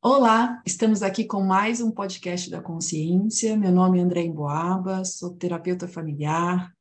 [0.00, 3.56] Olá, estamos aqui com mais um podcast da consciência.
[3.56, 6.72] Meu nome é André Emboaba, sou terapeuta familiar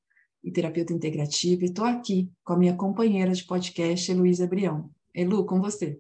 [0.43, 4.89] e terapeuta integrativa e estou aqui com a minha companheira de podcast, Heloísa Brião.
[5.15, 5.99] Elu, com você.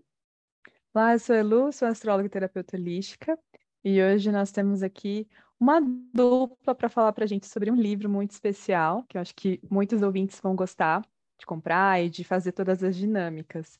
[0.93, 3.37] Olá, eu sou Elu, sou astróloga e terapeuta holística
[3.83, 5.27] e hoje nós temos aqui
[5.59, 5.81] uma
[6.13, 9.59] dupla para falar para a gente sobre um livro muito especial, que eu acho que
[9.69, 11.01] muitos ouvintes vão gostar
[11.39, 13.79] de comprar e de fazer todas as dinâmicas.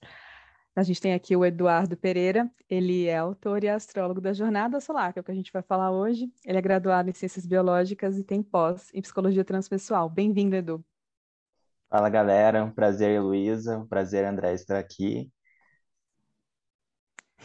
[0.77, 5.11] A gente tem aqui o Eduardo Pereira, ele é autor e astrólogo da Jornada Solar,
[5.11, 6.31] que é o que a gente vai falar hoje.
[6.45, 10.07] Ele é graduado em Ciências Biológicas e tem pós em Psicologia Transpessoal.
[10.07, 10.85] Bem-vindo, Edu.
[11.89, 12.63] Fala, galera.
[12.63, 13.79] Um prazer, Heloísa.
[13.79, 15.31] Um prazer, André, estar aqui.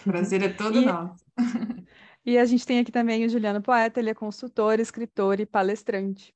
[0.04, 0.84] Prazer é todo e...
[0.84, 1.24] nosso.
[2.24, 6.32] E a gente tem aqui também o Juliano Poeta, ele é consultor, escritor e palestrante.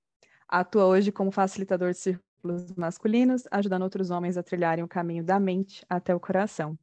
[0.49, 5.39] Atua hoje como facilitador de círculos masculinos, ajudando outros homens a trilharem o caminho da
[5.39, 6.77] mente até o coração.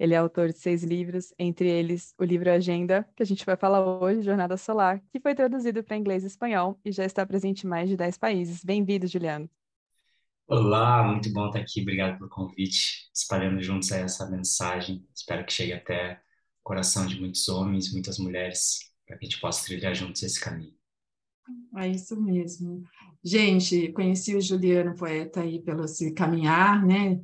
[0.00, 3.54] Ele é autor de seis livros, entre eles o livro Agenda, que a gente vai
[3.54, 7.66] falar hoje, Jornada Solar, que foi traduzido para inglês e espanhol e já está presente
[7.66, 8.64] em mais de dez países.
[8.64, 9.46] Bem-vindo, Juliano.
[10.48, 11.82] Olá, muito bom estar aqui.
[11.82, 13.10] Obrigado pelo convite.
[13.14, 15.06] Espalhando juntos essa mensagem.
[15.14, 19.38] Espero que chegue até o coração de muitos homens, muitas mulheres, para que a gente
[19.38, 20.72] possa trilhar juntos esse caminho.
[21.76, 22.82] É isso mesmo.
[23.22, 27.20] Gente, conheci o Juliano Poeta aí pelo esse caminhar, né?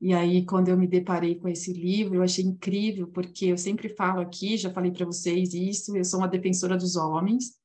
[0.00, 3.88] E aí, quando eu me deparei com esse livro, eu achei incrível, porque eu sempre
[3.88, 7.58] falo aqui, já falei para vocês isso, eu sou uma defensora dos homens,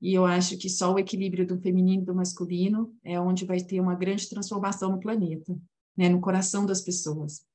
[0.00, 3.60] e eu acho que só o equilíbrio do feminino e do masculino é onde vai
[3.60, 5.56] ter uma grande transformação no planeta,
[5.96, 7.46] né, no coração das pessoas.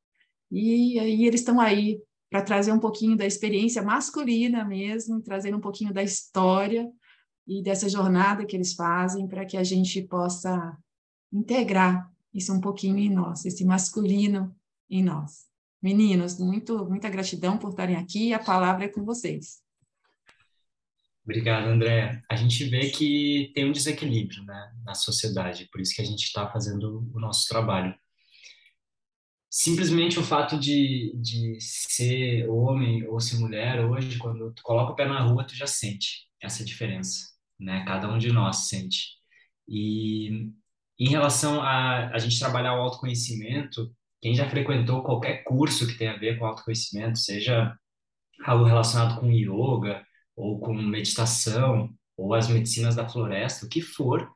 [0.50, 5.62] E aí eles estão aí para trazer um pouquinho da experiência masculina mesmo, trazendo um
[5.62, 6.90] pouquinho da história
[7.46, 10.78] e dessa jornada que eles fazem para que a gente possa
[11.34, 14.56] integrar isso um pouquinho em nós, esse masculino
[14.90, 15.48] em nós.
[15.82, 19.62] Meninos, muito, muita gratidão por estarem aqui a palavra é com vocês.
[21.24, 22.22] Obrigado, André.
[22.30, 26.24] A gente vê que tem um desequilíbrio né, na sociedade, por isso que a gente
[26.24, 27.94] está fazendo o nosso trabalho.
[29.50, 34.96] Simplesmente o fato de, de ser homem ou ser mulher hoje, quando tu coloca o
[34.96, 37.28] pé na rua, tu já sente essa diferença,
[37.60, 37.84] né?
[37.86, 39.18] Cada um de nós sente.
[39.68, 40.52] E
[41.00, 43.92] em relação a a gente trabalhar o autoconhecimento,
[44.22, 47.76] quem já frequentou qualquer curso que tenha a ver com autoconhecimento, seja
[48.46, 50.04] algo relacionado com yoga,
[50.36, 54.28] ou com meditação, ou as medicinas da floresta, o que for,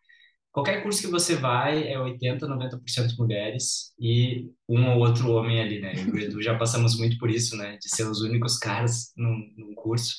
[0.51, 5.79] qualquer curso que você vai é 80, 90% mulheres e um ou outro homem ali,
[5.79, 5.93] né?
[5.95, 7.77] Eu e o Edu já passamos muito por isso, né?
[7.77, 10.15] De ser os únicos caras num, num curso,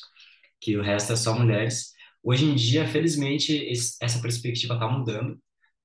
[0.61, 1.93] que o resto é só mulheres.
[2.23, 5.39] Hoje em dia, felizmente, esse, essa perspectiva está mudando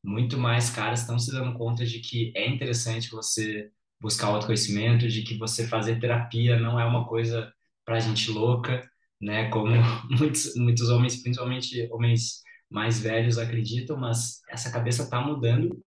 [0.03, 3.69] muito mais caras estão se dando conta de que é interessante você
[3.99, 7.51] buscar autoconhecimento, de que você fazer terapia não é uma coisa
[7.85, 8.87] para gente louca,
[9.21, 9.49] né?
[9.49, 9.67] Como
[10.09, 15.81] muitos, muitos homens, principalmente homens mais velhos, acreditam, mas essa cabeça está mudando.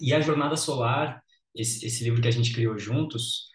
[0.00, 1.22] E a Jornada Solar,
[1.54, 3.49] esse, esse livro que a gente criou juntos,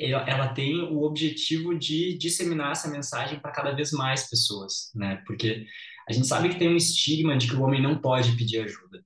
[0.00, 5.22] ela, tem o objetivo de disseminar essa mensagem para cada vez mais pessoas, né?
[5.26, 5.66] Porque
[6.08, 9.04] a gente sabe que tem um estigma de que o homem não pode pedir ajuda,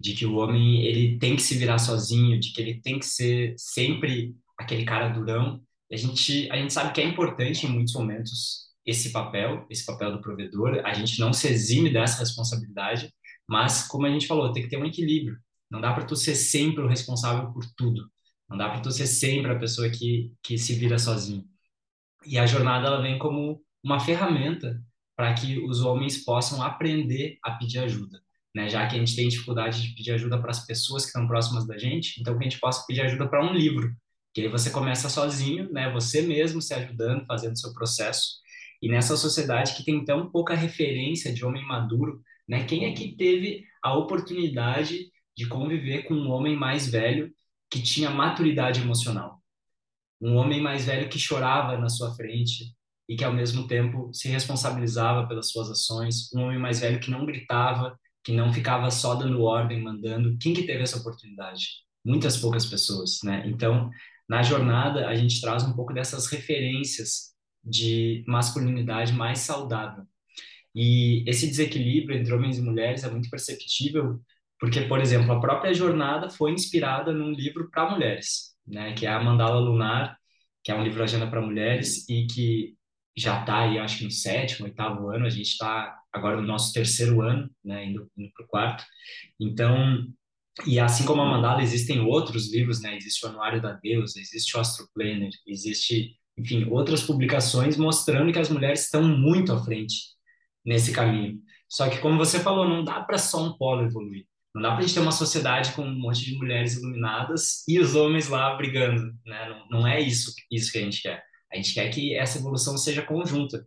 [0.00, 3.06] de que o homem ele tem que se virar sozinho, de que ele tem que
[3.06, 5.60] ser sempre aquele cara durão.
[5.90, 10.12] A gente a gente sabe que é importante em muitos momentos esse papel, esse papel
[10.12, 10.80] do provedor.
[10.84, 13.12] A gente não se exime dessa responsabilidade,
[13.48, 15.38] mas como a gente falou, tem que ter um equilíbrio.
[15.70, 18.10] Não dá para tu ser sempre o responsável por tudo.
[18.52, 21.42] Não dá para tu ser sempre a pessoa que que se vira sozinho.
[22.26, 24.78] E a jornada ela vem como uma ferramenta
[25.16, 28.20] para que os homens possam aprender a pedir ajuda,
[28.54, 28.68] né?
[28.68, 31.66] Já que a gente tem dificuldade de pedir ajuda para as pessoas que estão próximas
[31.66, 33.90] da gente, então que a gente possa pedir ajuda para um livro,
[34.34, 35.90] que aí você começa sozinho, né?
[35.92, 38.34] Você mesmo se ajudando, fazendo seu processo.
[38.82, 42.64] E nessa sociedade que tem tão pouca referência de homem maduro, né?
[42.64, 47.32] Quem é que teve a oportunidade de conviver com um homem mais velho
[47.72, 49.42] que tinha maturidade emocional?
[50.20, 52.76] Um homem mais velho que chorava na sua frente,
[53.08, 57.10] e que ao mesmo tempo se responsabilizava pelas suas ações, um homem mais velho que
[57.10, 60.36] não gritava, que não ficava só dando ordem, mandando.
[60.38, 61.66] Quem que teve essa oportunidade?
[62.04, 63.42] Muitas poucas pessoas, né?
[63.46, 63.90] Então,
[64.28, 67.32] na jornada a gente traz um pouco dessas referências
[67.64, 70.04] de masculinidade mais saudável.
[70.74, 74.20] E esse desequilíbrio entre homens e mulheres é muito perceptível,
[74.62, 79.10] porque, por exemplo, a própria jornada foi inspirada num livro para mulheres, né, que é
[79.10, 80.16] a Mandala Lunar,
[80.62, 82.76] que é um livro agenda para mulheres e que
[83.16, 86.72] já está aí, acho que no sétimo, oitavo ano, a gente está agora no nosso
[86.72, 88.84] terceiro ano, né, indo, indo para o quarto.
[89.40, 90.06] Então,
[90.66, 92.96] E assim como a Mandala, existem outros livros, né?
[92.96, 98.38] Existe o Anuário da Deusa, existe o Astro Planner, existe, enfim, outras publicações mostrando que
[98.38, 99.96] as mulheres estão muito à frente
[100.64, 101.40] nesse caminho.
[101.68, 104.26] Só que, como você falou, não dá para só um polo evoluir.
[104.54, 107.78] Não dá para a gente ter uma sociedade com um monte de mulheres iluminadas e
[107.78, 109.48] os homens lá brigando, né?
[109.48, 111.22] Não, não é isso, isso que a gente quer.
[111.52, 113.66] A gente quer que essa evolução seja conjunta.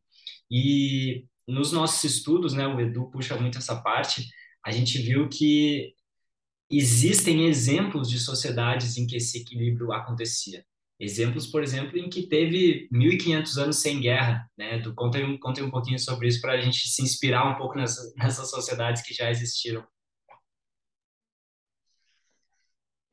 [0.50, 4.28] E nos nossos estudos, né, o Edu puxa muito essa parte,
[4.66, 5.94] a gente viu que
[6.70, 10.66] existem exemplos de sociedades em que esse equilíbrio acontecia.
[11.00, 14.50] Exemplos, por exemplo, em que teve 1.500 anos sem guerra.
[14.58, 14.80] Né?
[14.80, 18.14] Do, contei, contei um pouquinho sobre isso para a gente se inspirar um pouco nessa,
[18.16, 19.86] nessas sociedades que já existiram.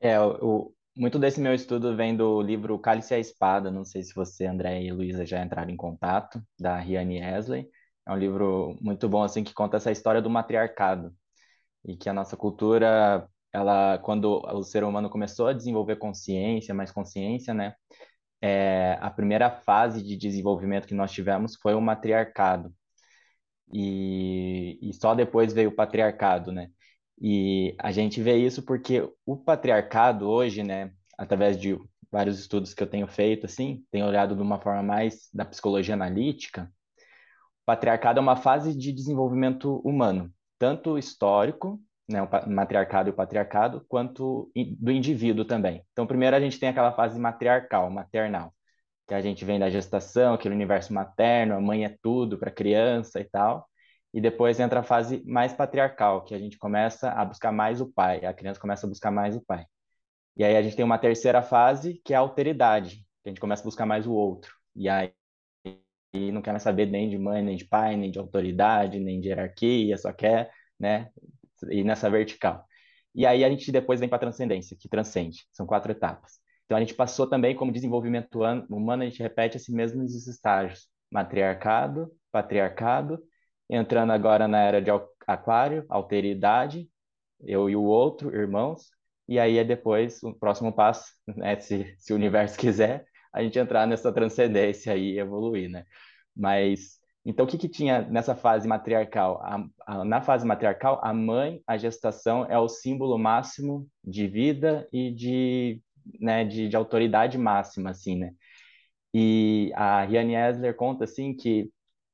[0.03, 3.71] É, o, muito desse meu estudo vem do livro Cálice e a Espada.
[3.71, 7.69] Não sei se você, André e Luísa já entraram em contato, da Riane Esley.
[8.05, 11.15] É um livro muito bom, assim, que conta essa história do matriarcado.
[11.85, 16.91] E que a nossa cultura ela quando o ser humano começou a desenvolver consciência, mais
[16.91, 17.75] consciência, né?
[18.41, 22.73] É, a primeira fase de desenvolvimento que nós tivemos foi o matriarcado.
[23.73, 26.69] E, e só depois veio o patriarcado, né?
[27.21, 31.77] E a gente vê isso porque o patriarcado hoje, né, através de
[32.11, 35.93] vários estudos que eu tenho feito, assim, tenho olhado de uma forma mais da psicologia
[35.95, 36.71] analítica,
[37.63, 43.15] o patriarcado é uma fase de desenvolvimento humano, tanto histórico né, o matriarcado e o
[43.15, 45.83] patriarcado, quanto do indivíduo também.
[45.91, 48.53] Então, primeiro a gente tem aquela fase matriarcal, maternal,
[49.07, 52.53] que a gente vem da gestação, aquele universo materno, a mãe é tudo para a
[52.53, 53.67] criança e tal.
[54.13, 57.91] E depois entra a fase mais patriarcal, que a gente começa a buscar mais o
[57.91, 59.65] pai, a criança começa a buscar mais o pai.
[60.37, 63.41] E aí a gente tem uma terceira fase, que é a alteridade, que a gente
[63.41, 64.53] começa a buscar mais o outro.
[64.75, 65.11] E aí
[66.31, 69.29] não quer mais saber nem de mãe, nem de pai, nem de autoridade, nem de
[69.29, 71.09] hierarquia, só quer né,
[71.69, 72.65] e nessa vertical.
[73.15, 75.45] E aí a gente depois vem para a transcendência, que transcende.
[75.51, 76.33] São quatro etapas.
[76.65, 82.11] Então a gente passou também como desenvolvimento humano, a gente repete esses mesmos estágios: matriarcado,
[82.31, 83.19] patriarcado,
[83.73, 84.89] entrando agora na era de
[85.27, 86.89] aquário, alteridade,
[87.41, 88.91] eu e o outro, irmãos,
[89.27, 93.57] e aí é depois o próximo passo, né, se, se o universo quiser, a gente
[93.57, 95.85] entrar nessa transcendência e evoluir, né?
[96.35, 99.41] Mas então, o que, que tinha nessa fase matriarcal?
[99.41, 104.87] A, a, na fase matriarcal, a mãe, a gestação, é o símbolo máximo de vida
[104.91, 105.81] e de,
[106.19, 108.33] né, de, de autoridade máxima, assim, né?
[109.13, 111.71] E a Riane Esler conta, assim, que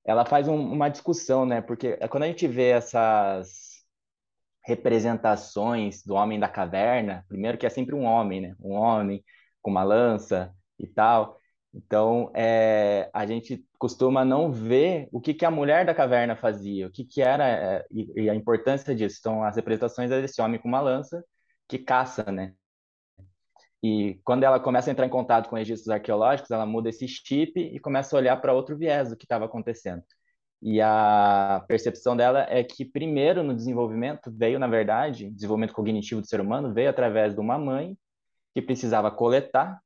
[0.10, 1.62] ela faz um, uma discussão, né?
[1.62, 3.86] Porque quando a gente vê essas
[4.66, 8.56] representações do homem da caverna, primeiro que é sempre um homem, né?
[8.60, 9.24] Um homem
[9.62, 11.38] com uma lança e tal.
[11.74, 16.88] Então, é, a gente costuma não ver o que, que a mulher da caverna fazia,
[16.88, 19.18] o que, que era é, e, e, a importância disso.
[19.20, 21.24] Então, as representações é desse homem com uma lança
[21.68, 22.54] que caça, né?
[23.82, 27.60] E quando ela começa a entrar em contato com registros arqueológicos, ela muda esse chip
[27.60, 30.04] e começa a olhar para outro viés do que estava acontecendo.
[30.62, 36.28] E a percepção dela é que, primeiro, no desenvolvimento, veio, na verdade, desenvolvimento cognitivo do
[36.28, 37.98] ser humano veio através de uma mãe
[38.54, 39.80] que precisava coletar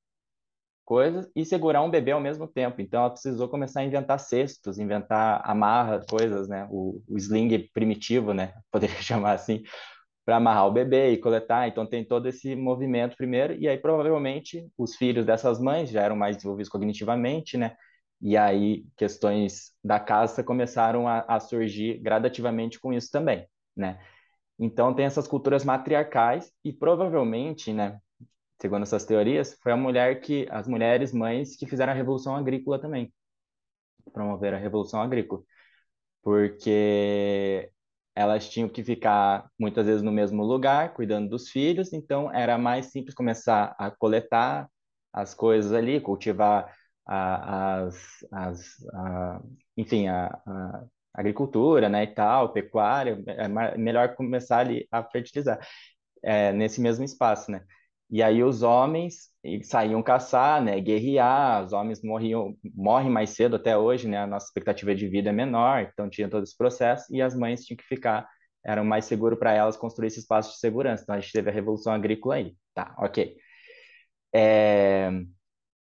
[0.83, 2.81] coisas e segurar um bebê ao mesmo tempo.
[2.81, 6.67] Então, ela precisou começar a inventar cestos, inventar amarra, coisas, né?
[6.71, 8.53] O, o sling primitivo, né?
[8.71, 9.63] Poderia chamar assim,
[10.25, 11.67] para amarrar o bebê e coletar.
[11.67, 13.53] Então, tem todo esse movimento primeiro.
[13.55, 17.75] E aí, provavelmente, os filhos dessas mães já eram mais desenvolvidos cognitivamente, né?
[18.21, 23.45] E aí, questões da caça começaram a, a surgir gradativamente com isso também,
[23.75, 23.99] né?
[24.59, 27.99] Então, tem essas culturas matriarcais e provavelmente, né,
[28.61, 32.79] segundo essas teorias, foi a mulher que, as mulheres mães que fizeram a revolução agrícola
[32.79, 33.13] também,
[34.13, 35.41] promoveram a revolução agrícola,
[36.23, 37.71] porque
[38.15, 42.87] elas tinham que ficar muitas vezes no mesmo lugar, cuidando dos filhos, então era mais
[42.87, 44.69] simples começar a coletar
[45.11, 46.73] as coisas ali, cultivar
[47.05, 49.41] a, as, as a,
[49.77, 55.59] enfim, a, a, agricultura, né, e tal, pecuária, é melhor começar ali a fertilizar
[56.23, 57.63] é, nesse mesmo espaço, né?
[58.13, 59.31] E aí os homens
[59.63, 64.45] saíam caçar, né, guerrear, os homens morriam, morrem mais cedo até hoje, né, a nossa
[64.45, 67.83] expectativa de vida é menor, então tinha todo esse processo, e as mães tinham que
[67.83, 68.29] ficar,
[68.63, 71.53] era mais seguro para elas construir esse espaço de segurança, então a gente teve a
[71.53, 73.35] Revolução Agrícola aí, tá, ok.
[74.31, 75.09] É...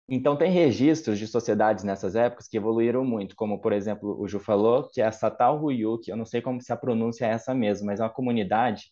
[0.07, 4.39] Então tem registros de sociedades nessas épocas que evoluíram muito, como por exemplo o Ju
[4.39, 7.53] falou, que é a Satal Huyuk, eu não sei como se a pronúncia é essa
[7.53, 8.85] mesmo, mas é uma comunidade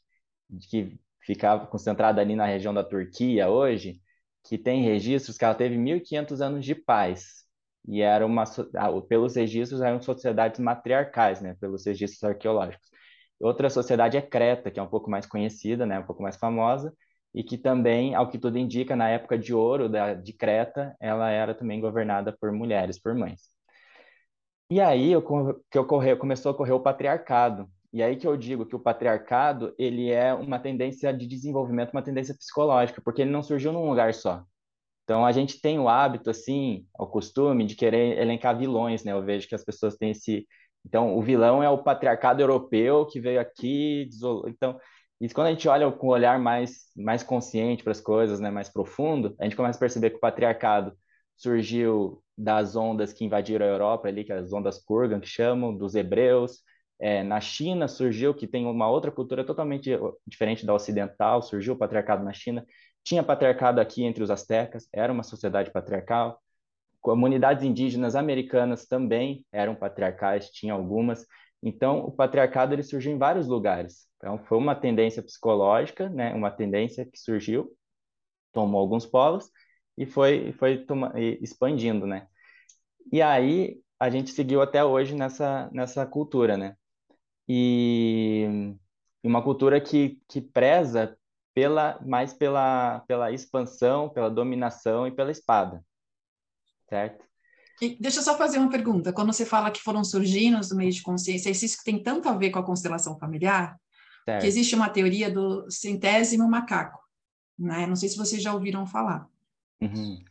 [0.70, 4.02] que ficava concentrada ali na região da Turquia hoje,
[4.44, 7.46] que tem registros que ela teve 1.500 anos de paz.
[7.88, 8.46] E era uma,
[9.08, 11.56] pelos registros, eram sociedades matriarcais, né?
[11.60, 12.90] pelos registros arqueológicos.
[13.40, 16.94] Outra sociedade é Creta, que é um pouco mais conhecida, né, um pouco mais famosa,
[17.34, 21.30] e que também, ao que tudo indica, na época de ouro da, de Creta, ela
[21.30, 23.50] era também governada por mulheres, por mães.
[24.72, 25.12] E aí
[25.72, 27.70] que ocorreu, começou a ocorrer o patriarcado.
[27.92, 32.04] E aí que eu digo que o patriarcado ele é uma tendência de desenvolvimento, uma
[32.04, 34.44] tendência psicológica, porque ele não surgiu num lugar só.
[35.04, 39.12] Então a gente tem o hábito assim, o costume de querer elencar vilões, né?
[39.12, 40.48] Eu vejo que as pessoas têm esse
[40.86, 44.08] então o vilão é o patriarcado europeu que veio aqui,
[44.48, 44.80] então
[45.20, 48.50] isso quando a gente olha com um olhar mais mais consciente para as coisas, né,
[48.52, 50.94] mais profundo, a gente começa a perceber que o patriarcado
[51.36, 55.76] surgiu das ondas que invadiram a Europa ali, que é as ondas Kurgan que chamam,
[55.76, 56.60] dos hebreus.
[57.00, 59.92] É, na China surgiu, que tem uma outra cultura totalmente
[60.28, 62.66] diferente da ocidental, surgiu o patriarcado na China.
[63.04, 66.42] Tinha patriarcado aqui entre os astecas, era uma sociedade patriarcal.
[67.02, 71.26] Comunidades indígenas americanas também eram patriarcais, tinha algumas.
[71.64, 74.08] Então, o patriarcado ele surgiu em vários lugares.
[74.18, 77.72] Então, foi uma tendência psicológica, né, uma tendência que surgiu,
[78.52, 79.50] tomou alguns polos
[79.98, 80.86] e foi, foi
[81.42, 82.28] expandindo, né?
[83.12, 86.76] E aí a gente seguiu até hoje nessa, nessa cultura, né?
[87.50, 88.76] E
[89.24, 91.18] uma cultura que, que preza
[91.54, 95.84] pela, mais pela, pela expansão, pela dominação e pela espada,
[96.88, 97.26] certo?
[97.82, 99.12] E deixa eu só fazer uma pergunta.
[99.12, 102.52] Quando você fala que foram surgindo do meio de consciência, isso tem tanto a ver
[102.52, 103.80] com a constelação familiar,
[104.26, 104.42] certo.
[104.42, 107.00] que existe uma teoria do centésimo macaco,
[107.58, 107.88] né?
[107.88, 109.28] Não sei se vocês já ouviram falar.
[109.82, 110.24] Uhum.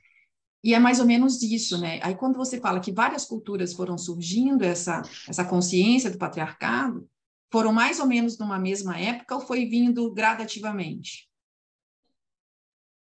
[0.69, 1.99] E é mais ou menos isso, né?
[2.03, 7.09] Aí quando você fala que várias culturas foram surgindo, essa, essa consciência do patriarcado,
[7.51, 11.27] foram mais ou menos numa mesma época ou foi vindo gradativamente?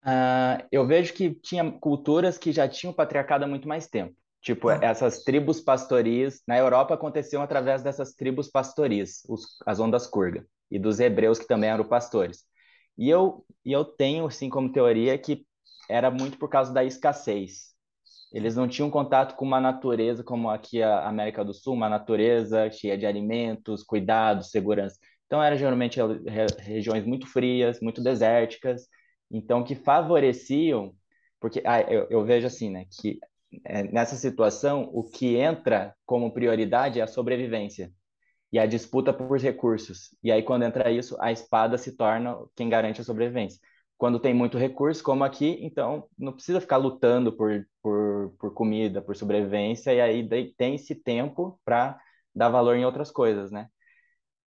[0.03, 4.15] Uh, eu vejo que tinha culturas que já tinham patriarcado há muito mais tempo.
[4.41, 4.77] Tipo, ah.
[4.79, 10.77] essas tribos pastoris, na Europa aconteciam através dessas tribos pastoris, os, as ondas Kurga, e
[10.77, 12.43] dos hebreus que também eram pastores.
[12.95, 15.47] E eu, e eu tenho, assim, como teoria que
[15.89, 17.75] era muito por causa da escassez.
[18.31, 22.69] Eles não tinham contato com uma natureza como aqui a América do Sul, uma natureza
[22.69, 24.97] cheia de alimentos, cuidados, segurança.
[25.25, 25.99] Então, eram geralmente
[26.59, 28.87] regiões muito frias, muito desérticas,
[29.31, 30.93] então que favoreciam,
[31.39, 33.19] porque ah, eu, eu, vejo assim, né, que
[33.63, 37.91] é, nessa situação o que entra como prioridade é a sobrevivência
[38.51, 40.15] e a disputa por recursos.
[40.23, 43.59] E aí, quando entra isso, a espada se torna quem garante a sobrevivência
[43.97, 49.01] quando tem muito recurso, como aqui, então não precisa ficar lutando por, por, por comida,
[49.01, 51.99] por sobrevivência, e aí tem esse tempo para
[52.33, 53.69] dar valor em outras coisas, né?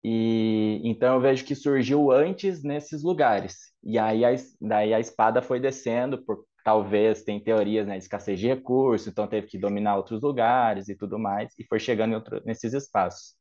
[0.03, 3.73] E então eu vejo que surgiu antes nesses lugares.
[3.83, 8.39] E aí a, daí a espada foi descendo por talvez tem teorias, né, de escassez
[8.39, 12.41] de recursos, então teve que dominar outros lugares e tudo mais, e foi chegando outro,
[12.45, 13.35] nesses espaços.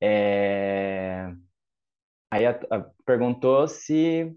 [0.00, 1.32] É...
[2.30, 4.36] Aí a, a, perguntou se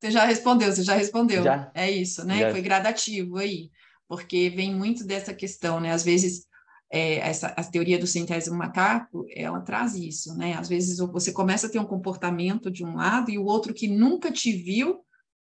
[0.00, 1.42] você já respondeu, você já respondeu.
[1.42, 1.70] Já?
[1.74, 2.38] É isso, né?
[2.38, 2.50] Já.
[2.50, 3.70] Foi gradativo aí,
[4.06, 5.92] porque vem muito dessa questão, né?
[5.92, 6.46] Às vezes,
[6.90, 10.54] é, essa, a teoria do centésimo macaco, ela traz isso, né?
[10.54, 13.88] Às vezes você começa a ter um comportamento de um lado e o outro que
[13.88, 15.00] nunca te viu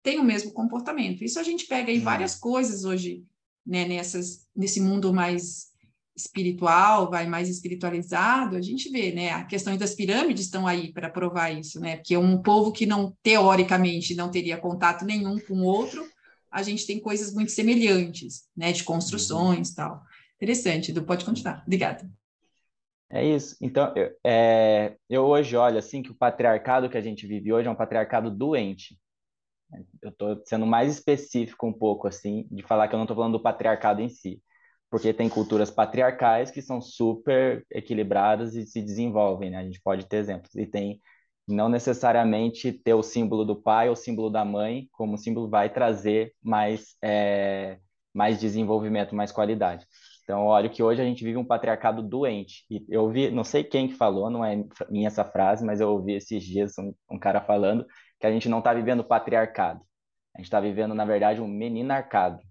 [0.02, 1.22] tem o mesmo comportamento.
[1.22, 2.04] Isso a gente pega em uhum.
[2.04, 3.25] várias coisas hoje,
[3.64, 3.87] né?
[3.87, 5.72] Nessas, nesse mundo mais
[6.14, 9.31] espiritual, vai mais espiritualizado, a gente vê, né?
[9.31, 11.97] A questão das pirâmides estão aí para provar isso, né?
[11.97, 16.07] Porque um povo que não teoricamente não teria contato nenhum com o outro,
[16.50, 18.73] a gente tem coisas muito semelhantes, né?
[18.73, 19.75] De construções, uhum.
[19.75, 20.02] tal.
[20.37, 21.62] Interessante, Edu, pode continuar.
[21.66, 22.09] Obrigada.
[23.09, 23.57] É isso.
[23.61, 27.69] Então, eu, é, eu hoje olho assim que o patriarcado que a gente vive hoje
[27.69, 28.99] é um patriarcado doente.
[30.02, 33.38] Eu estou sendo mais específico um pouco assim de falar que eu não estou falando
[33.38, 34.42] do patriarcado em si
[34.92, 39.56] porque tem culturas patriarcais que são super equilibradas e se desenvolvem, né?
[39.56, 40.54] A gente pode ter exemplos.
[40.54, 41.00] E tem
[41.49, 45.72] não necessariamente ter o símbolo do pai ou o símbolo da mãe como símbolo vai
[45.72, 47.78] trazer mais, é,
[48.12, 49.87] mais desenvolvimento, mais qualidade.
[50.25, 52.66] Então, olha que hoje a gente vive um patriarcado doente.
[52.70, 55.88] E eu vi, não sei quem que falou, não é minha essa frase, mas eu
[55.88, 57.87] ouvi esses dias um, um cara falando
[58.20, 59.80] que a gente não está vivendo patriarcado.
[60.34, 62.42] A gente está vivendo, na verdade, um meninarcado,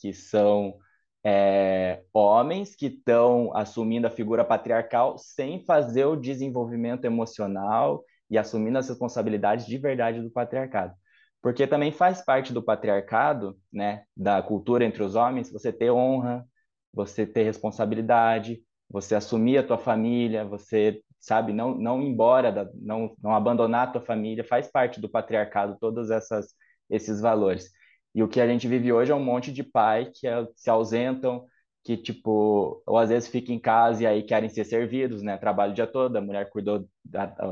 [0.00, 0.78] que são
[1.24, 8.78] é, homens que estão assumindo a figura patriarcal sem fazer o desenvolvimento emocional e assumindo
[8.78, 10.94] as responsabilidades de verdade do patriarcado.
[11.42, 16.46] Porque também faz parte do patriarcado, né, da cultura entre os homens, você ter honra,
[16.92, 22.68] você ter responsabilidade, você assumir a tua família, você, sabe, não, não ir embora, da,
[22.74, 26.54] não, não abandonar a tua família, faz parte do patriarcado todos essas,
[26.90, 27.70] esses valores.
[28.14, 30.68] E o que a gente vive hoje é um monte de pai que é, se
[30.70, 31.44] ausentam,
[31.84, 35.36] que, tipo, ou às vezes fica em casa e aí querem ser servidos, né?
[35.38, 36.86] Trabalho o dia todo, a mulher cuidou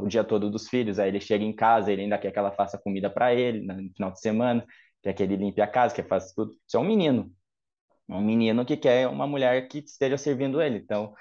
[0.03, 2.53] o dia todo dos filhos, aí ele chega em casa, ele ainda quer que ela
[2.53, 4.65] faça comida para ele no final de semana,
[5.03, 6.53] quer que ele limpe a casa, quer fazer tudo.
[6.67, 7.33] Isso é um menino.
[8.09, 10.79] Um menino que quer uma mulher que esteja servindo ele.
[10.79, 11.15] Então,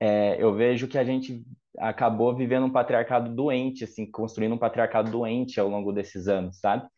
[0.00, 1.44] é, eu vejo que a gente
[1.78, 6.88] acabou vivendo um patriarcado doente, assim, construindo um patriarcado doente ao longo desses anos, sabe?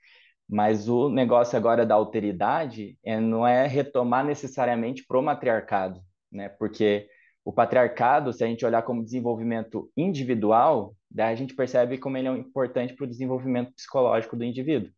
[0.49, 6.01] Mas o negócio agora da alteridade é, não é retomar necessariamente pro matriarcado,
[6.31, 6.49] né?
[6.49, 7.09] Porque
[7.45, 12.29] o patriarcado, se a gente olhar como desenvolvimento individual, daí a gente percebe como ele
[12.29, 14.91] é importante para o desenvolvimento psicológico do indivíduo.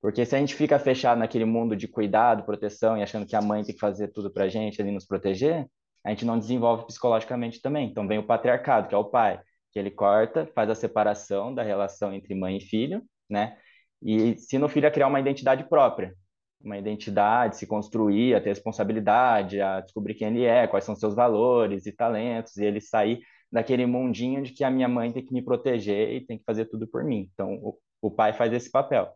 [0.00, 3.40] Porque se a gente fica fechado naquele mundo de cuidado, proteção e achando que a
[3.42, 5.66] mãe tem que fazer tudo para a gente ali nos proteger,
[6.04, 7.88] a gente não desenvolve psicologicamente também.
[7.88, 9.40] Então vem o patriarcado, que é o pai,
[9.72, 13.56] que ele corta, faz a separação da relação entre mãe e filho, né?
[14.04, 16.14] E ensina o filho a criar uma identidade própria,
[16.60, 21.14] uma identidade, se construir, a ter responsabilidade, a descobrir quem ele é, quais são seus
[21.14, 23.20] valores e talentos, e ele sair
[23.50, 26.66] daquele mundinho de que a minha mãe tem que me proteger e tem que fazer
[26.66, 27.30] tudo por mim.
[27.32, 29.08] Então, o, o pai faz esse papel.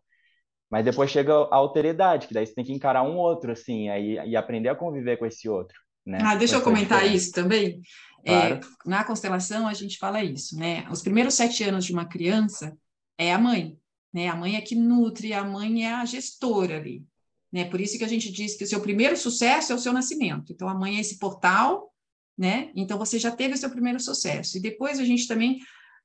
[0.71, 4.14] Mas depois chega a alteridade, que daí você tem que encarar um outro, assim, aí,
[4.26, 5.78] e aprender a conviver com esse outro.
[6.04, 6.18] Né?
[6.21, 7.80] Ah, deixa eu comentar isso também.
[8.25, 8.54] É, claro.
[8.54, 10.87] É, na constelação, a gente fala isso, né?
[10.90, 12.76] Os primeiros sete anos de uma criança
[13.18, 13.78] é a mãe.
[14.18, 14.26] Né?
[14.26, 17.06] A mãe é que nutre, a mãe é a gestora ali.
[17.52, 17.66] Né?
[17.66, 20.52] Por isso que a gente diz que o seu primeiro sucesso é o seu nascimento.
[20.52, 21.94] Então, a mãe é esse portal,
[22.37, 22.72] né?
[22.75, 24.58] Então, você já teve o seu primeiro sucesso.
[24.58, 25.60] E depois a gente também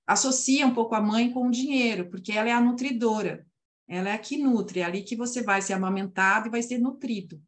[0.05, 3.47] associa um pouco a mãe com o dinheiro, porque ela é a nutridora.
[3.87, 6.77] Ela é a que nutre, é ali que você vai ser amamentado e vai ser
[6.77, 7.41] nutrido.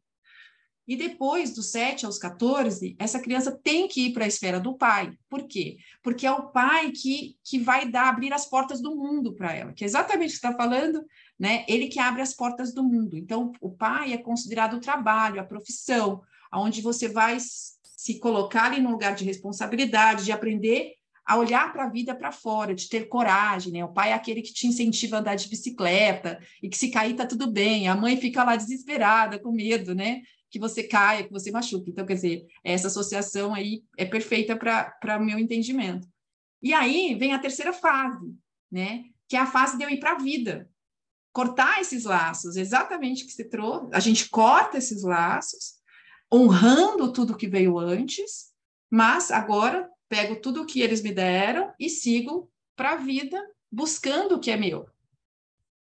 [0.86, 4.76] E depois, dos 7 aos 14, essa criança tem que ir para a esfera do
[4.76, 5.12] pai.
[5.28, 5.78] Por quê?
[6.02, 9.72] Porque é o pai que, que vai dar, abrir as portas do mundo para ela,
[9.72, 11.04] que é exatamente o que está falando,
[11.38, 11.64] né?
[11.68, 13.16] Ele que abre as portas do mundo.
[13.16, 18.80] Então, o pai é considerado o trabalho, a profissão, aonde você vai se colocar ali
[18.80, 20.92] no lugar de responsabilidade, de aprender
[21.26, 23.84] a olhar para a vida para fora, de ter coragem, né?
[23.84, 27.16] O pai é aquele que te incentiva a andar de bicicleta e que se cair
[27.16, 27.88] tá tudo bem.
[27.88, 30.22] A mãe fica lá desesperada, com medo, né?
[30.50, 31.90] Que você caia, que você machuque.
[31.90, 36.08] Então, quer dizer, essa associação aí é perfeita para o meu entendimento.
[36.62, 38.34] E aí vem a terceira fase,
[38.70, 39.04] né?
[39.28, 40.70] Que é a fase de eu ir para a vida.
[41.32, 43.90] Cortar esses laços, exatamente o que você trouxe.
[43.92, 45.74] A gente corta esses laços,
[46.32, 48.52] honrando tudo que veio antes,
[48.90, 54.36] mas agora pego tudo o que eles me deram e sigo para a vida, buscando
[54.36, 54.88] o que é meu.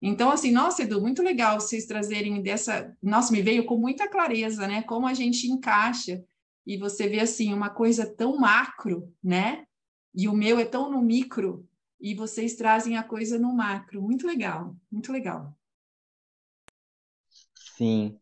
[0.02, 2.96] Então, assim, nossa, Edu, muito legal vocês trazerem dessa.
[3.02, 4.82] Nossa, me veio com muita clareza, né?
[4.84, 6.24] Como a gente encaixa
[6.66, 9.66] e você vê, assim, uma coisa tão macro, né?
[10.14, 11.68] E o meu é tão no micro,
[12.00, 14.02] e vocês trazem a coisa no macro.
[14.02, 15.54] Muito legal, muito legal.
[17.76, 18.18] Sim.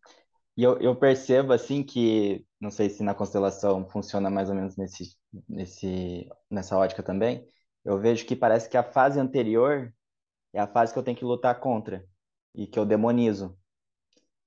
[0.55, 4.75] E eu, eu percebo, assim, que, não sei se na constelação funciona mais ou menos
[4.75, 5.15] nesse,
[5.47, 7.47] nesse, nessa ótica também,
[7.85, 9.93] eu vejo que parece que a fase anterior
[10.57, 12.03] é a fase que eu tenho que lutar contra
[12.55, 13.55] e que eu demonizo.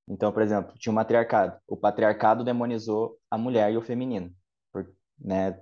[0.08, 1.56] Então, por exemplo, tinha o matriarcado.
[1.68, 4.34] O patriarcado demonizou a mulher e o feminino,
[4.72, 5.60] por, né,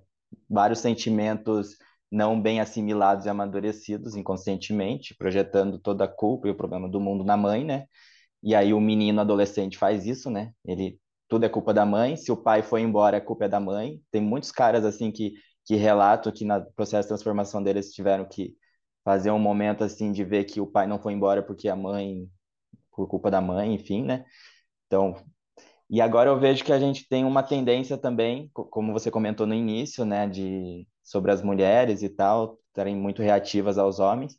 [0.48, 1.76] vários sentimentos
[2.10, 7.22] não bem assimilados e amadurecidos inconscientemente, projetando toda a culpa e o problema do mundo
[7.22, 7.84] na mãe, né?
[8.42, 10.52] E aí o menino adolescente faz isso, né?
[10.64, 13.60] Ele tudo é culpa da mãe, se o pai foi embora, a culpa é da
[13.60, 14.00] mãe.
[14.10, 15.34] Tem muitos caras assim que
[15.66, 18.56] que relatam que no processo de transformação deles tiveram que
[19.08, 22.28] fazer um momento assim de ver que o pai não foi embora porque a mãe,
[22.92, 24.26] por culpa da mãe, enfim, né?
[24.86, 25.16] Então,
[25.90, 29.54] e agora eu vejo que a gente tem uma tendência também, como você comentou no
[29.54, 34.36] início, né, de sobre as mulheres e tal, estarem muito reativas aos homens,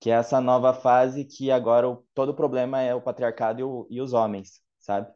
[0.00, 3.64] que é essa nova fase que agora o, todo o problema é o patriarcado e,
[3.64, 5.10] o, e os homens, sabe?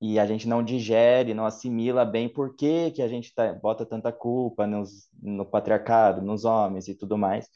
[0.00, 3.86] E a gente não digere, não assimila bem por que, que a gente tá, bota
[3.86, 7.48] tanta culpa nos, no patriarcado, nos homens e tudo mais.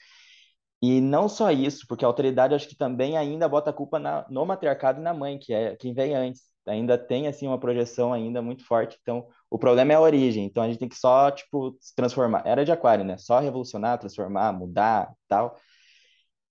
[0.83, 4.27] E não só isso, porque a autoridade acho que também ainda bota a culpa na,
[4.29, 6.43] no matriarcado e na mãe, que é quem vem antes.
[6.67, 8.99] Ainda tem assim uma projeção ainda muito forte.
[9.03, 10.45] Então, o problema é a origem.
[10.45, 12.43] Então a gente tem que só tipo se transformar.
[12.47, 13.17] Era de aquário, né?
[13.19, 15.59] Só revolucionar, transformar, mudar, tal.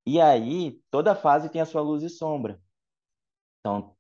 [0.05, 2.59] E aí, toda fase tem a sua luz e sombra.
[3.59, 3.95] Então,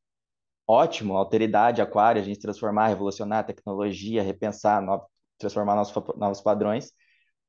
[0.67, 5.05] ótimo, alteridade, aquário, a gente transformar, revolucionar a tecnologia, repensar, no,
[5.37, 5.75] transformar
[6.17, 6.91] novos padrões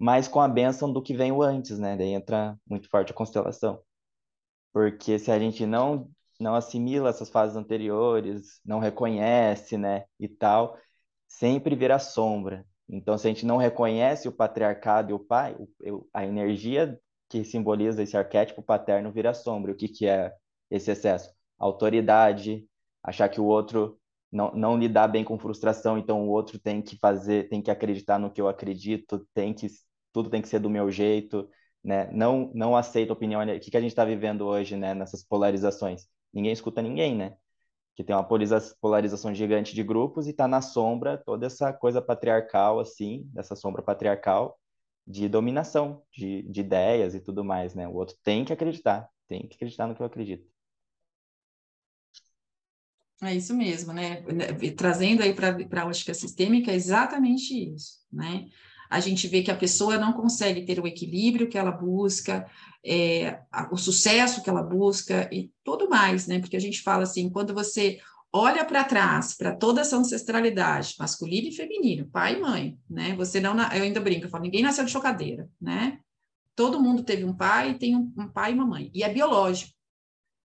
[0.05, 1.97] mas com a bênção do que veio antes, né?
[1.97, 3.81] Daí entra muito forte a constelação.
[4.73, 10.77] Porque se a gente não não assimila essas fases anteriores, não reconhece, né, e tal,
[11.29, 12.67] sempre vira sombra.
[12.89, 15.57] Então, se a gente não reconhece o patriarcado e o pai,
[16.13, 19.73] a energia que simboliza esse arquétipo paterno vira sombra.
[19.73, 20.35] O que, que é
[20.71, 21.33] esse excesso?
[21.59, 22.67] Autoridade,
[23.03, 23.99] achar que o outro
[24.31, 28.19] não, não lidar bem com frustração, então o outro tem que fazer, tem que acreditar
[28.19, 29.69] no que eu acredito, tem que
[30.15, 31.51] tudo tem que ser do meu jeito,
[31.83, 32.09] né?
[32.13, 36.07] Não não aceito opinião, o que que a gente está vivendo hoje, né, nessas polarizações?
[36.33, 37.37] Ninguém escuta ninguém, né?
[37.97, 38.27] Que tem uma
[38.81, 43.83] polarização gigante de grupos e está na sombra toda essa coisa patriarcal assim, dessa sombra
[43.83, 44.59] patriarcal
[45.07, 47.87] de dominação, de, de ideias e tudo mais, né?
[47.89, 50.49] O outro tem que acreditar, tem que acreditar no que eu acredito.
[53.23, 54.23] É isso mesmo, né?
[54.77, 58.47] Trazendo aí para a ótica sistêmica, é exatamente isso, né?
[58.95, 62.49] A gente vê que a pessoa não consegue ter o equilíbrio que ela busca,
[62.85, 63.41] é,
[63.73, 66.39] o sucesso que ela busca e tudo mais, né?
[66.39, 67.99] Porque a gente fala assim, quando você
[68.33, 73.17] olha para trás, para toda essa ancestralidade, masculino e feminino, pai e mãe, né?
[73.17, 75.99] Você não, eu ainda brinco, eu falo, ninguém nasceu de chocadeira, né?
[76.55, 79.73] Todo mundo teve um pai, tem um, um pai e uma mãe, e é biológico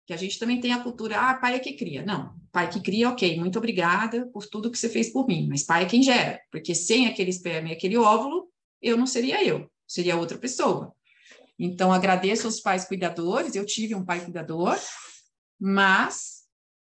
[0.08, 2.04] que a gente também tem a cultura, ah, pai é que cria.
[2.06, 5.64] Não, pai que cria, ok, muito obrigada por tudo que você fez por mim, mas
[5.64, 8.48] pai é quem gera, porque sem aquele esperma e aquele óvulo,
[8.82, 10.94] eu não seria eu, seria outra pessoa.
[11.60, 14.78] Então, agradeço aos pais cuidadores, eu tive um pai cuidador,
[15.60, 16.44] mas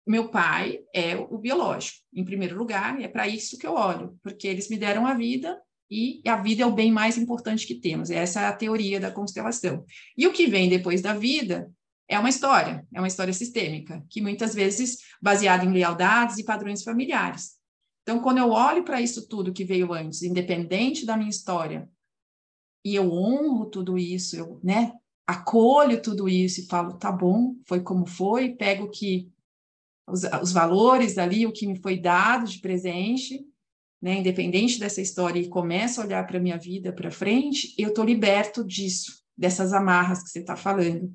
[0.07, 4.47] meu pai é o biológico, em primeiro lugar, é para isso que eu olho, porque
[4.47, 8.09] eles me deram a vida e a vida é o bem mais importante que temos.
[8.09, 9.83] Essa é a teoria da constelação.
[10.17, 11.69] E o que vem depois da vida
[12.11, 16.83] é uma história, é uma história sistêmica, que muitas vezes baseada em lealdades e padrões
[16.83, 17.53] familiares.
[18.03, 21.89] Então, quando eu olho para isso tudo que veio antes, independente da minha história,
[22.83, 24.91] e eu honro tudo isso, eu, né,
[25.25, 29.31] acolho tudo isso e falo, tá bom, foi como foi, pego que
[30.05, 33.41] os, os valores ali, o que me foi dado de presente,
[34.01, 37.89] né, independente dessa história, e começo a olhar para a minha vida para frente, eu
[37.89, 41.09] estou liberto disso, dessas amarras que você está falando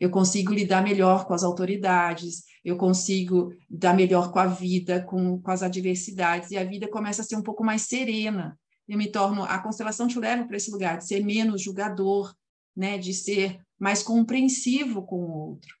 [0.00, 5.40] eu consigo lidar melhor com as autoridades, eu consigo lidar melhor com a vida, com,
[5.40, 8.58] com as adversidades, e a vida começa a ser um pouco mais serena.
[8.88, 12.32] Eu me torno, a constelação te leva para esse lugar de ser menos julgador,
[12.76, 15.76] né, de ser mais compreensivo com o outro.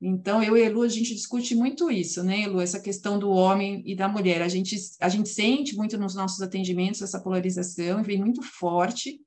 [0.00, 2.60] Então, eu e a Elu, a gente discute muito isso, né, Elu?
[2.60, 4.42] Essa questão do homem e da mulher.
[4.42, 9.18] A gente, a gente sente muito nos nossos atendimentos essa polarização, vem muito forte,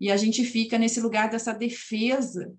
[0.00, 2.52] e a gente fica nesse lugar dessa defesa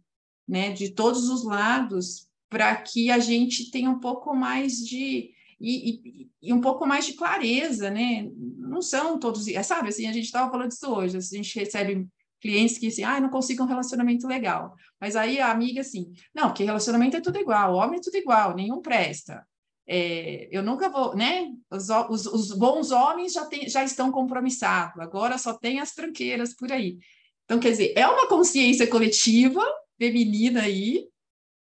[0.52, 5.90] né, de todos os lados, para que a gente tenha um pouco mais de e,
[5.90, 8.28] e, e, um pouco mais de clareza, né?
[8.36, 9.90] Não são todos, é, sabe?
[9.90, 11.16] Assim, a gente estava falando disso hoje.
[11.16, 12.08] A gente recebe
[12.42, 14.76] clientes que assim, ah, não consigo um relacionamento legal.
[15.00, 18.56] Mas aí a amiga assim, não, porque relacionamento é tudo igual, homem é tudo igual,
[18.56, 19.46] nenhum presta.
[19.88, 21.48] É, eu nunca vou, né?
[21.70, 26.54] Os, os, os bons homens já, tem, já estão compromissados, agora só tem as tranqueiras
[26.56, 26.98] por aí.
[27.46, 29.64] Então, quer dizer, é uma consciência coletiva
[30.02, 31.08] feminina aí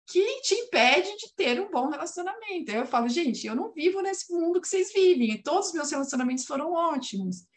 [0.06, 2.70] que te impede de ter um bom relacionamento.
[2.70, 6.46] Eu falo, gente, eu não vivo nesse mundo que vocês vivem, todos os meus relacionamentos
[6.46, 7.48] foram ótimos.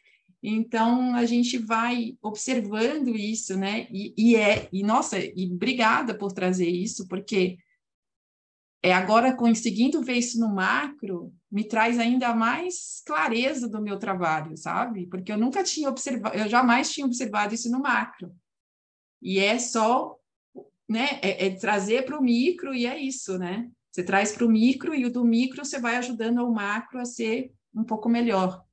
[0.42, 3.88] Então a gente vai observando isso, né?
[3.92, 7.60] E, e é, e nossa, e obrigada por trazer isso, porque
[8.82, 14.58] é agora conseguindo ver isso no macro me traz ainda mais clareza do meu trabalho,
[14.58, 15.06] sabe?
[15.06, 18.36] Porque eu nunca tinha observado, eu jamais tinha observado isso no macro.
[19.22, 20.18] E é só
[20.92, 23.72] né, é, é trazer para o micro e é isso, né?
[23.90, 27.06] Você traz para o micro e o do micro você vai ajudando o macro a
[27.06, 28.64] ser um pouco melhor.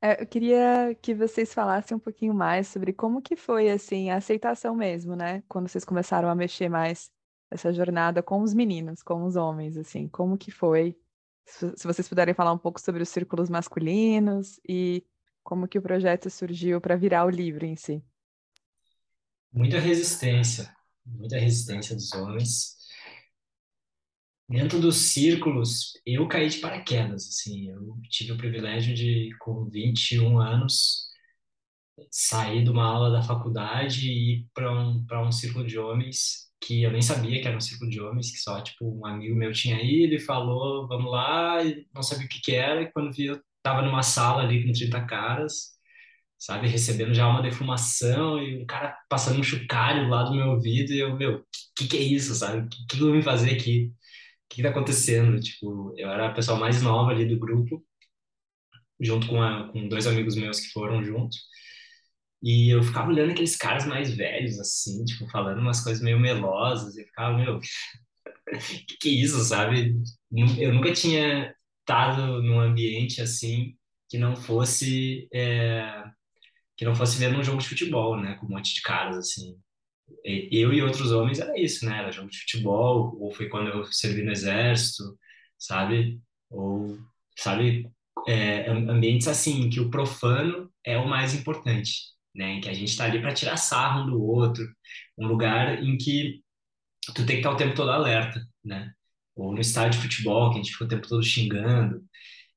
[0.00, 4.16] É, eu queria que vocês falassem um pouquinho mais sobre como que foi assim a
[4.16, 5.42] aceitação mesmo, né?
[5.48, 7.10] Quando vocês começaram a mexer mais
[7.50, 10.96] essa jornada com os meninos, com os homens, assim, como que foi?
[11.44, 15.04] Se vocês puderem falar um pouco sobre os círculos masculinos e
[15.42, 18.04] como que o projeto surgiu para virar o livro em si
[19.56, 20.72] muita resistência,
[21.04, 22.76] muita resistência dos homens.
[24.48, 30.38] Dentro dos círculos, eu caí de paraquedas, assim, eu tive o privilégio de, com 21
[30.38, 31.06] anos,
[32.10, 36.82] sair de uma aula da faculdade e ir para um, um círculo de homens que
[36.82, 39.52] eu nem sabia que era um círculo de homens, que só, tipo, um amigo meu
[39.52, 43.12] tinha ido e falou, vamos lá, e não sabia o que que era, e quando
[43.12, 45.75] vi, eu estava numa sala ali com 30 caras,
[46.38, 50.92] sabe, recebendo já uma defumação e um cara passando um chocalho lá do meu ouvido
[50.92, 51.44] e eu, meu,
[51.76, 52.66] que que é isso, sabe?
[52.66, 53.86] O que, que eu vim fazer aqui?
[54.46, 55.40] O que, que tá acontecendo?
[55.40, 57.84] Tipo, eu era a pessoa mais nova ali do grupo,
[59.00, 61.38] junto com, a, com dois amigos meus que foram juntos.
[62.42, 66.96] E eu ficava olhando aqueles caras mais velhos, assim, tipo, falando umas coisas meio melosas.
[66.96, 67.60] E eu ficava, meu,
[68.88, 69.96] que que é isso, sabe?
[70.58, 73.76] Eu nunca tinha estado num ambiente assim
[74.08, 76.04] que não fosse é,
[76.76, 78.34] que não fosse ver num jogo de futebol, né?
[78.34, 79.56] Com um monte de caras, assim.
[80.24, 81.98] Eu e outros homens era isso, né?
[81.98, 85.18] Era jogo de futebol, ou foi quando eu servi no exército,
[85.58, 86.20] sabe?
[86.50, 86.98] Ou,
[87.38, 87.90] sabe,
[88.26, 91.92] é, ambientes assim, que o profano é o mais importante,
[92.34, 92.54] né?
[92.54, 94.64] Em que a gente está ali para tirar sarro um do outro,
[95.18, 96.42] um lugar em que
[97.14, 98.92] tu tem que estar o tempo todo alerta, né?
[99.34, 102.04] Ou no estádio de futebol, que a gente fica o tempo todo xingando.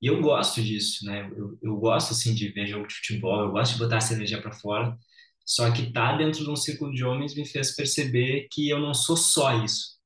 [0.02, 1.30] E eu gosto disso, né?
[1.36, 4.42] Eu, eu gosto, assim, de ver jogo de futebol, eu gosto de botar essa energia
[4.42, 4.98] para fora.
[5.46, 8.80] Só que estar tá dentro de um círculo de homens me fez perceber que eu
[8.80, 10.00] não sou só isso.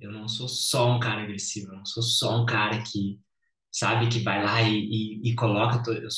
[0.00, 3.18] Eu não sou só um cara agressivo, eu não sou só um cara que,
[3.72, 5.82] sabe, que vai lá e, e, e coloca.
[5.82, 5.92] To...
[5.92, 6.08] Eu,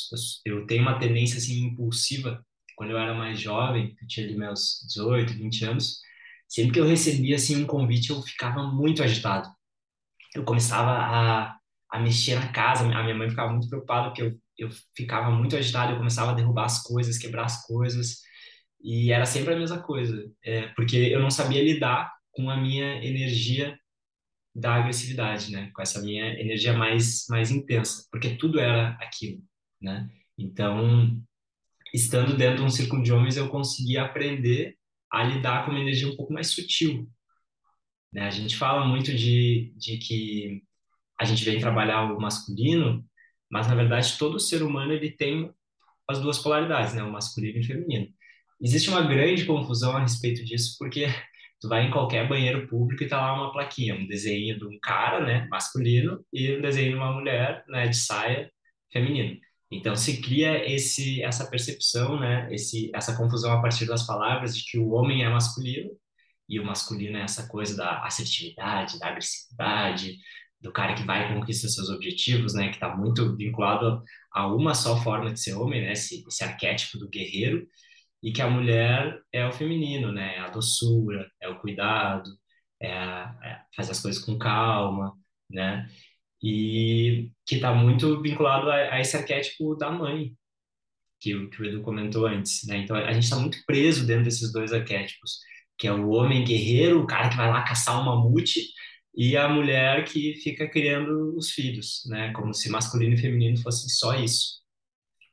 [0.45, 2.45] eu, tenho uma tendência, assim, impulsiva.
[2.77, 6.01] Quando eu era mais jovem, eu tinha ali meus 18, 20 anos,
[6.49, 9.49] sempre que eu recebia, assim, um convite, eu ficava muito agitado.
[10.35, 11.57] Eu começava a,
[11.91, 15.57] a mexer na casa, a minha mãe ficava muito preocupada porque eu, eu ficava muito
[15.57, 18.21] agitado, eu começava a derrubar as coisas, quebrar as coisas,
[18.83, 23.05] e era sempre a mesma coisa, é, porque eu não sabia lidar com a minha
[23.05, 23.79] energia
[24.55, 25.71] da agressividade, né?
[25.75, 29.43] Com essa minha energia mais mais intensa, porque tudo era aquilo,
[29.81, 30.09] né?
[30.39, 31.21] Então,
[31.95, 34.77] estando dentro de um círculo de homens, eu conseguia aprender
[35.11, 37.09] a lidar com uma energia um pouco mais sutil.
[38.13, 38.23] Né?
[38.27, 40.63] A gente fala muito de, de que
[41.19, 43.05] a gente vem trabalhar o masculino,
[43.51, 45.51] mas na verdade todo ser humano ele tem
[46.09, 47.03] as duas polaridades, né?
[47.03, 48.09] O masculino e o feminino.
[48.61, 51.07] Existe uma grande confusão a respeito disso, porque
[51.61, 54.79] tu vai em qualquer banheiro público e tá lá uma plaquinha, um desenho de um
[54.81, 58.51] cara, né, masculino, e um desenho de uma mulher, né, de saia,
[58.93, 59.39] feminino.
[59.71, 64.65] Então se cria esse essa percepção, né, esse essa confusão a partir das palavras de
[64.65, 65.91] que o homem é masculino
[66.49, 70.19] e o masculino é essa coisa da assertividade, da agressividade,
[70.61, 74.97] do cara que vai conquistar seus objetivos, né, que está muito vinculado a uma só
[75.03, 77.67] forma de ser homem, né, esse, esse arquétipo do guerreiro,
[78.23, 80.37] e que a mulher é o feminino, né?
[80.37, 82.31] É a doçura, é o cuidado,
[82.81, 85.13] é, a, é fazer as coisas com calma,
[85.51, 85.89] né?
[86.43, 90.35] E que está muito vinculado a, a, esse arquétipo da mãe,
[91.21, 92.79] que, que o Edu comentou antes, né?
[92.79, 95.39] Então a gente está muito preso dentro desses dois arquétipos,
[95.79, 98.61] que é o homem guerreiro, o cara que vai lá caçar um mamute,
[99.17, 102.33] e a mulher que fica criando os filhos, né?
[102.33, 104.61] Como se masculino e feminino fossem só isso.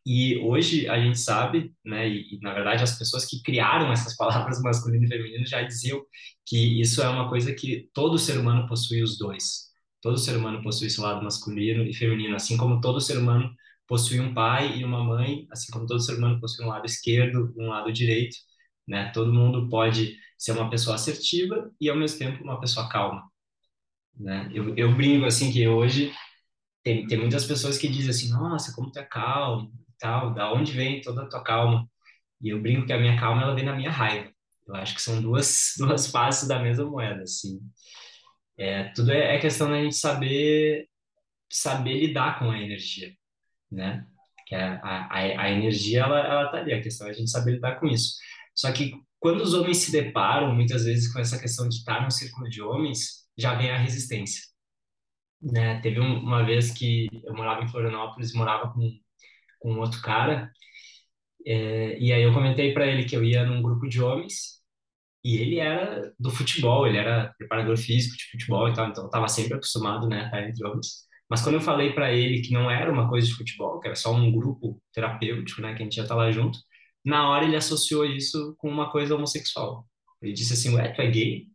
[0.05, 4.15] E hoje a gente sabe, né, e, e, na verdade as pessoas que criaram essas
[4.17, 6.01] palavras masculino e feminino já diziam
[6.45, 9.71] que isso é uma coisa que todo ser humano possui os dois.
[10.01, 13.49] Todo ser humano possui esse lado masculino e feminino, assim como todo ser humano
[13.87, 17.53] possui um pai e uma mãe, assim como todo ser humano possui um lado esquerdo,
[17.57, 18.35] um lado direito,
[18.87, 19.11] né?
[19.13, 23.23] Todo mundo pode ser uma pessoa assertiva e ao mesmo tempo uma pessoa calma,
[24.17, 24.49] né?
[24.53, 26.13] Eu, eu brinco assim que hoje
[26.83, 30.73] tem, tem muitas pessoas que dizem assim, nossa, como tu é calmo, tal, da onde
[30.73, 31.89] vem toda a tua calma?
[32.41, 34.31] E eu brinco que a minha calma ela vem na minha raiva.
[34.67, 37.59] Eu acho que são duas duas faces da mesma moeda, assim.
[38.57, 40.87] É, tudo é, é questão da gente saber
[41.51, 43.13] saber lidar com a energia,
[43.71, 44.05] né?
[44.47, 47.53] Que a, a, a energia ela ela tá ali, a questão é a gente saber
[47.53, 48.15] lidar com isso.
[48.55, 52.11] Só que quando os homens se deparam muitas vezes com essa questão de estar num
[52.11, 54.43] círculo de homens, já vem a resistência.
[55.41, 55.79] Né?
[55.79, 58.81] Teve um, uma vez que eu morava em Florianópolis, morava com
[59.63, 60.51] com outro cara.
[61.47, 64.61] É, e aí eu comentei para ele que eu ia num grupo de homens
[65.23, 69.27] e ele era do futebol, ele era preparador físico de futebol e tal, então estava
[69.29, 71.07] sempre acostumado, né, a estar entre homens.
[71.29, 73.95] Mas quando eu falei para ele que não era uma coisa de futebol, que era
[73.95, 76.59] só um grupo terapêutico, né, que a gente ia estar lá junto,
[77.05, 79.87] na hora ele associou isso com uma coisa homossexual.
[80.21, 81.47] Ele disse assim, ué, tu é gay?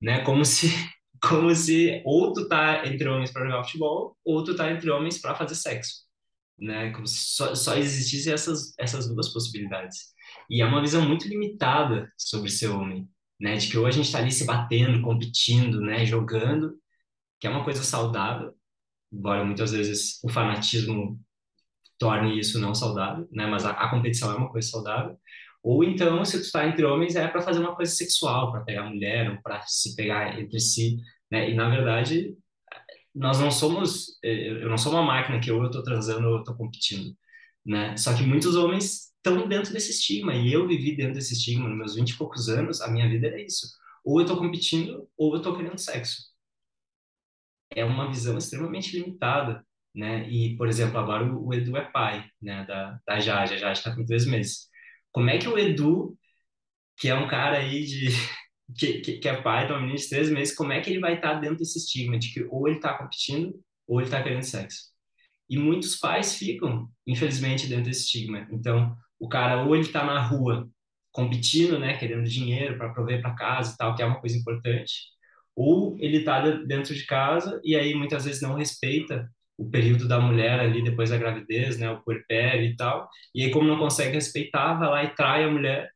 [0.00, 0.68] Né, como se
[1.22, 5.18] como se ou tu tá entre homens para jogar futebol, ou tu tá entre homens
[5.18, 6.08] para fazer sexo
[6.58, 6.90] né?
[6.92, 10.12] Como se só, só existissem essas, essas duas possibilidades.
[10.50, 13.08] E é uma visão muito limitada sobre ser homem,
[13.40, 13.56] né?
[13.56, 16.04] De que hoje a gente está ali se batendo, competindo, né?
[16.04, 16.76] Jogando,
[17.40, 18.54] que é uma coisa saudável,
[19.12, 21.20] embora muitas vezes o fanatismo
[21.98, 23.46] torne isso não saudável, né?
[23.46, 25.18] Mas a, a competição é uma coisa saudável.
[25.62, 28.84] Ou então, se tu está entre homens, é para fazer uma coisa sexual, para pegar
[28.88, 30.96] mulher, ou para se pegar entre si,
[31.30, 31.50] né?
[31.50, 32.36] E na verdade,
[33.14, 36.34] nós não somos, eh, eu não sou uma máquina que ou eu estou transando ou
[36.36, 37.16] eu estou competindo,
[37.64, 37.96] né?
[37.96, 41.78] Só que muitos homens estão dentro desse estigma e eu vivi dentro desse estigma nos
[41.78, 43.66] meus 20 e poucos anos, a minha vida era isso.
[44.04, 46.28] Ou eu estou competindo ou eu estou querendo sexo.
[47.74, 50.28] É uma visão extremamente limitada, né?
[50.28, 52.64] E, por exemplo, agora o, Edu é pai, né?
[52.66, 54.68] Da, da Jade, a Jade está com três meses.
[55.12, 56.16] Como é que o Edu,
[56.98, 58.08] que é um cara aí de
[58.76, 61.00] que, que, que é pai de uma menina de três meses, como é que ele
[61.00, 63.54] vai estar dentro desse estigma de que ou ele está competindo
[63.86, 64.88] ou ele está querendo sexo?
[65.50, 68.46] E muitos pais ficam, infelizmente, dentro desse estigma.
[68.52, 70.68] Então, o cara ou ele está na rua
[71.10, 74.92] competindo, né, querendo dinheiro para prover para casa e tal, que é uma coisa importante,
[75.56, 80.20] ou ele está dentro de casa e aí muitas vezes não respeita o período da
[80.20, 83.08] mulher ali depois da gravidez, né, o puerpério e tal.
[83.34, 85.90] E aí como não consegue respeitar, vai lá e trai a mulher,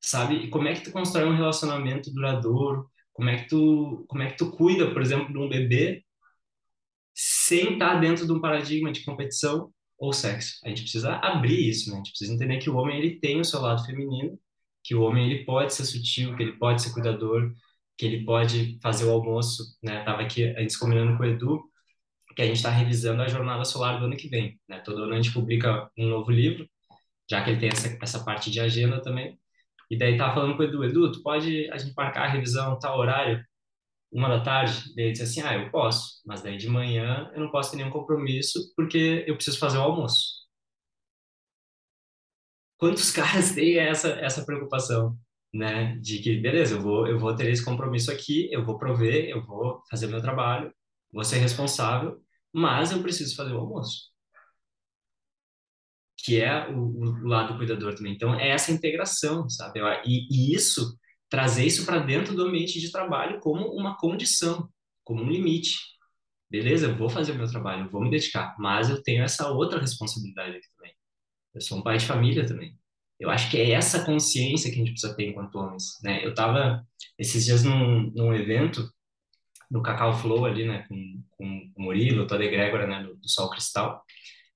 [0.00, 0.36] sabe?
[0.36, 2.90] E como é que tu constrói um relacionamento duradouro?
[3.12, 6.04] Como é que tu como é que tu cuida, por exemplo, de um bebê
[7.14, 10.58] sem estar dentro de um paradigma de competição ou sexo?
[10.64, 11.96] A gente precisa abrir isso, né?
[11.96, 14.38] A gente precisa entender que o homem ele tem o seu lado feminino,
[14.84, 17.52] que o homem ele pode ser sutil, que ele pode ser cuidador,
[17.96, 20.04] que ele pode fazer o almoço, né?
[20.04, 21.62] Tava aqui antes combinando com o Edu,
[22.36, 24.80] que a gente está revisando a jornada solar do ano que vem, né?
[24.80, 26.68] Todo ano a gente publica um novo livro,
[27.30, 29.38] já que ele tem essa, essa parte de agenda também.
[29.90, 32.78] E daí tá falando com o Edu, Edu, tu pode a gente marcar a revisão
[32.78, 33.44] tal horário,
[34.12, 34.94] uma da tarde?
[34.96, 37.78] Daí ele disse assim, ah, eu posso, mas daí de manhã eu não posso ter
[37.78, 40.46] nenhum compromisso porque eu preciso fazer o almoço.
[42.78, 45.16] Quantos caras têm essa essa preocupação?
[45.52, 45.96] né?
[45.98, 49.42] De que, beleza, eu vou, eu vou ter esse compromisso aqui, eu vou prover, eu
[49.44, 50.72] vou fazer meu trabalho,
[51.12, 52.20] vou ser responsável,
[52.56, 54.10] mas eu preciso fazer o almoço.
[56.16, 58.14] Que é o, o lado cuidador também.
[58.14, 59.80] Então, é essa integração, sabe?
[60.06, 64.70] E, e isso, trazer isso para dentro do ambiente de trabalho como uma condição,
[65.04, 65.76] como um limite.
[66.50, 69.50] Beleza, eu vou fazer o meu trabalho, eu vou me dedicar, mas eu tenho essa
[69.50, 70.94] outra responsabilidade aqui também.
[71.54, 72.78] Eu sou um pai de família também.
[73.20, 76.24] Eu acho que é essa consciência que a gente precisa ter enquanto homens, né?
[76.24, 76.86] Eu estava
[77.18, 78.90] esses dias num, num evento
[79.70, 81.05] no Cacau Flow ali, né, com,
[81.86, 84.02] Murilo, toda a egrégora, né, do, do Sol Cristal,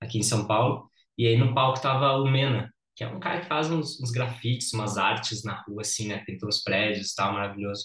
[0.00, 3.40] aqui em São Paulo, e aí no palco tava o Mena, que é um cara
[3.40, 7.14] que faz uns, uns grafites, umas artes na rua, assim, né, tem uns prédios e
[7.16, 7.84] tal, maravilhoso.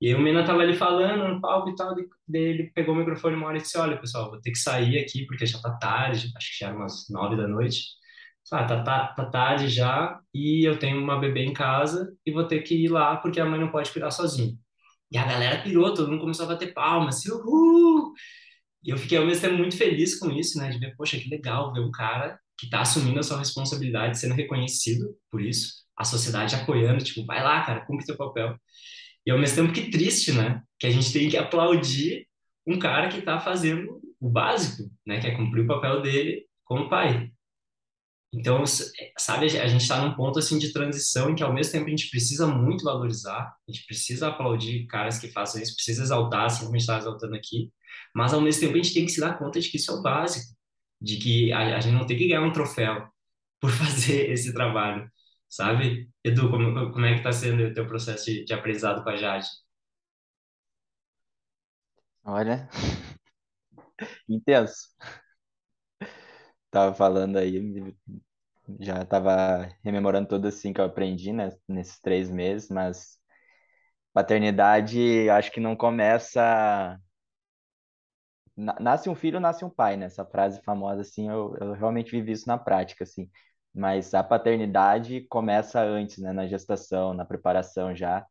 [0.00, 1.94] E aí o Mena tava ali falando no palco e tal,
[2.28, 4.98] daí ele pegou o microfone uma hora e disse, olha, pessoal, vou ter que sair
[4.98, 7.82] aqui porque já tá tarde, acho que já era umas nove da noite,
[8.52, 12.44] ah, tá, tá, tá tarde já e eu tenho uma bebê em casa e vou
[12.46, 14.56] ter que ir lá porque a mãe não pode cuidar sozinha.
[15.10, 18.12] E a galera pirou, todo mundo começou a bater palmas, assim, uhul!
[18.86, 20.70] E eu fiquei ao mesmo tempo muito feliz com isso, né?
[20.70, 24.34] De ver, poxa, que legal ver um cara que tá assumindo a sua responsabilidade, sendo
[24.34, 28.56] reconhecido por isso, a sociedade apoiando, tipo, vai lá, cara, cumpre teu papel.
[29.26, 30.62] E ao mesmo tempo que triste, né?
[30.78, 32.28] Que a gente tem que aplaudir
[32.64, 35.20] um cara que tá fazendo o básico, né?
[35.20, 37.32] Que é cumprir o papel dele como pai.
[38.32, 38.64] Então,
[39.18, 41.90] sabe, a gente está num ponto assim de transição em que ao mesmo tempo a
[41.90, 46.64] gente precisa muito valorizar, a gente precisa aplaudir caras que façam isso, precisa exaltar, assim
[46.64, 47.72] como a gente está exaltando aqui,
[48.14, 49.94] mas ao mesmo tempo a gente tem que se dar conta de que isso é
[49.94, 50.54] o básico,
[51.00, 53.06] de que a, a gente não tem que ganhar um troféu
[53.60, 55.10] por fazer esse trabalho,
[55.48, 56.08] sabe?
[56.24, 59.16] Edu, como, como é que está sendo o teu processo de, de aprendizado com a
[59.16, 59.46] Jade?
[62.24, 62.68] Olha,
[64.28, 64.88] intenso
[66.70, 67.94] tava falando aí,
[68.80, 73.18] já tava rememorando tudo assim que eu aprendi, né, nesses três meses, mas
[74.12, 76.98] paternidade acho que não começa
[78.56, 80.06] nasce um filho, nasce um pai, né?
[80.06, 83.30] Essa frase famosa, assim, eu, eu realmente vivi isso na prática, assim.
[83.74, 86.32] Mas a paternidade começa antes, né?
[86.32, 88.26] Na gestação, na preparação já.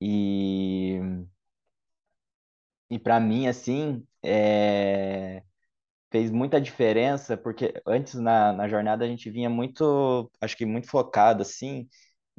[0.00, 1.00] E,
[2.90, 5.42] e para mim, assim, é
[6.12, 10.88] fez muita diferença, porque antes na, na jornada a gente vinha muito, acho que muito
[10.88, 11.88] focado, assim,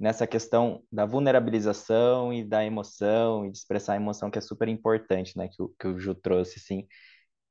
[0.02, 4.68] nessa questão da vulnerabilização e da emoção, e de expressar a emoção, que é super
[4.68, 6.88] importante, né, que o, que o Ju trouxe, assim,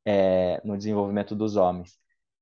[0.04, 1.92] é, no desenvolvimento dos homens.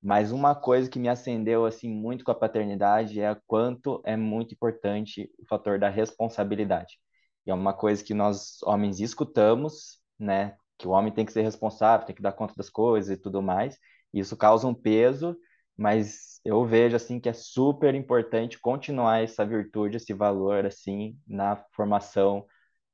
[0.02, 4.54] Mas uma coisa que me acendeu, assim, muito com a paternidade é quanto é muito
[4.54, 6.98] importante o fator da responsabilidade.
[7.46, 11.42] E é uma coisa que nós, homens, escutamos, né, que o homem tem que ser
[11.42, 13.78] responsável, tem que dar conta das coisas e tudo mais.
[14.14, 15.36] Isso causa um peso,
[15.78, 21.56] mas eu vejo assim que é super importante continuar essa virtude, esse valor assim na
[21.74, 22.46] formação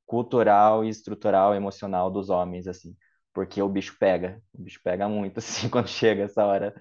[0.05, 2.95] cultural e estrutural emocional dos homens assim,
[3.33, 6.73] porque o bicho pega, o bicho pega muito assim quando chega essa hora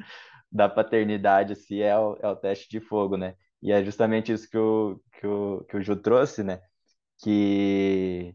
[0.50, 3.34] da paternidade assim, é o, é o teste de fogo, né?
[3.62, 6.60] E é justamente isso que o, que o, que o Ju trouxe, né?
[7.22, 8.34] Que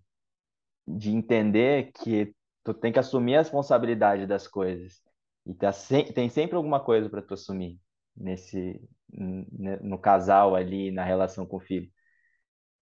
[0.87, 5.01] de entender que tu tem que assumir a responsabilidade das coisas.
[5.49, 6.03] E tá se...
[6.13, 7.79] tem sempre alguma coisa para tu assumir
[8.15, 8.79] nesse
[9.11, 11.89] no casal ali, na relação com o filho.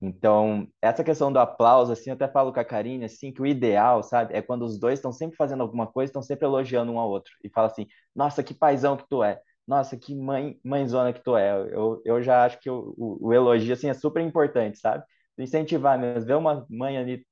[0.01, 3.47] Então, essa questão do aplauso, assim, eu até falo com a Karine, assim, que o
[3.47, 6.99] ideal, sabe, é quando os dois estão sempre fazendo alguma coisa, estão sempre elogiando um
[6.99, 7.31] ao outro.
[7.43, 9.41] E fala assim, nossa, que paizão que tu é.
[9.65, 11.51] Nossa, que mãe, mãezona que tu é.
[11.73, 15.03] Eu, eu já acho que o, o, o elogio, assim, é super importante, sabe?
[15.37, 17.25] Incentivar mesmo, ver uma mãe ali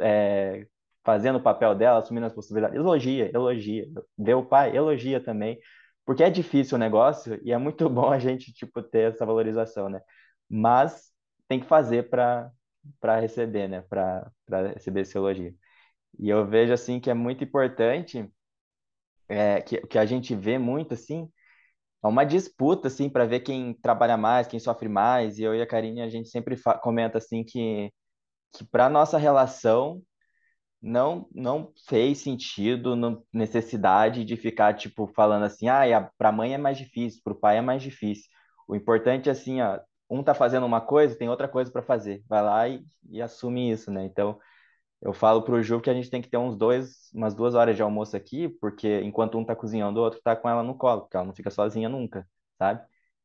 [0.00, 0.66] é,
[1.04, 2.76] fazendo o papel dela, assumindo as possibilidades.
[2.76, 3.86] Elogia, elogia.
[4.18, 5.58] Vê o pai, elogia também.
[6.04, 9.88] Porque é difícil o negócio e é muito bom a gente, tipo, ter essa valorização,
[9.88, 10.00] né?
[10.48, 11.12] Mas
[11.48, 12.50] tem que fazer para
[13.20, 13.82] receber, né?
[13.82, 14.30] Para
[14.74, 15.54] receber esse elogio.
[16.18, 18.30] E eu vejo assim que é muito importante
[19.28, 21.30] é, que, que a gente vê muito assim
[22.04, 25.38] é uma disputa assim para ver quem trabalha mais, quem sofre mais.
[25.38, 27.90] E eu e a Karine a gente sempre comenta assim que
[28.52, 30.02] que para nossa relação
[30.84, 36.54] não não fez sentido, não, necessidade de ficar tipo falando assim, ah, para a mãe
[36.54, 38.30] é mais difícil, para o pai é mais difícil.
[38.68, 39.80] O importante é assim, ó,
[40.10, 42.22] um tá fazendo uma coisa, tem outra coisa para fazer.
[42.28, 44.04] Vai lá e, e assume isso, né?
[44.04, 44.38] Então,
[45.02, 47.76] eu falo pro Ju que a gente tem que ter uns dois, umas duas horas
[47.76, 51.02] de almoço aqui, porque enquanto um tá cozinhando, o outro tá com ela no colo,
[51.02, 52.26] porque ela não fica sozinha nunca,
[52.58, 52.82] sabe?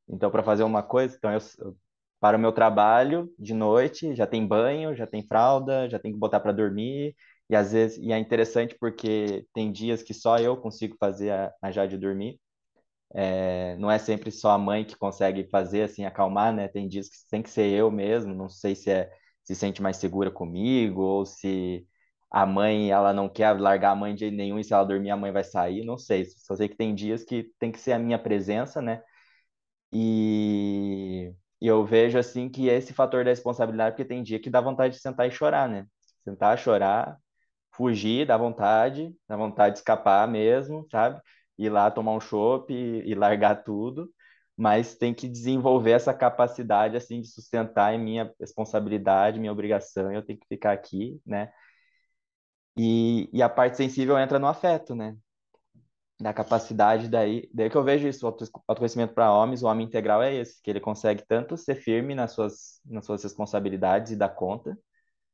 [0.07, 1.77] Então, para fazer uma coisa, então eu, eu
[2.19, 6.17] para o meu trabalho de noite, já tem banho, já tem fralda, já tem que
[6.19, 7.15] botar para dormir,
[7.49, 11.53] e às vezes, e é interessante porque tem dias que só eu consigo fazer a,
[11.61, 12.39] a Jade dormir,
[13.13, 16.67] é, não é sempre só a mãe que consegue fazer, assim, acalmar, né?
[16.67, 19.11] Tem dias que tem que ser eu mesmo, não sei se é
[19.43, 21.87] se sente mais segura comigo ou se
[22.29, 25.17] a mãe, ela não quer largar a mãe de nenhum e se ela dormir a
[25.17, 26.25] mãe vai sair, não sei.
[26.25, 29.01] Só sei que tem dias que tem que ser a minha presença, né?
[29.91, 34.61] E, e eu vejo, assim, que esse fator da responsabilidade, porque tem dia que dá
[34.61, 35.85] vontade de sentar e chorar, né?
[36.23, 37.17] Sentar, chorar,
[37.79, 41.21] fugir, dá vontade, dá vontade de escapar mesmo, sabe?
[41.59, 44.09] ir lá tomar um chopp e, e largar tudo,
[44.57, 50.23] mas tem que desenvolver essa capacidade assim de sustentar em minha responsabilidade, minha obrigação, eu
[50.25, 51.51] tenho que ficar aqui, né?
[52.77, 55.15] E, e a parte sensível entra no afeto, né?
[56.21, 58.35] Da capacidade daí, daí que eu vejo isso, o
[58.67, 62.31] autoconhecimento para homens, o homem integral é esse, que ele consegue tanto ser firme nas
[62.33, 64.77] suas, nas suas responsabilidades e dar conta,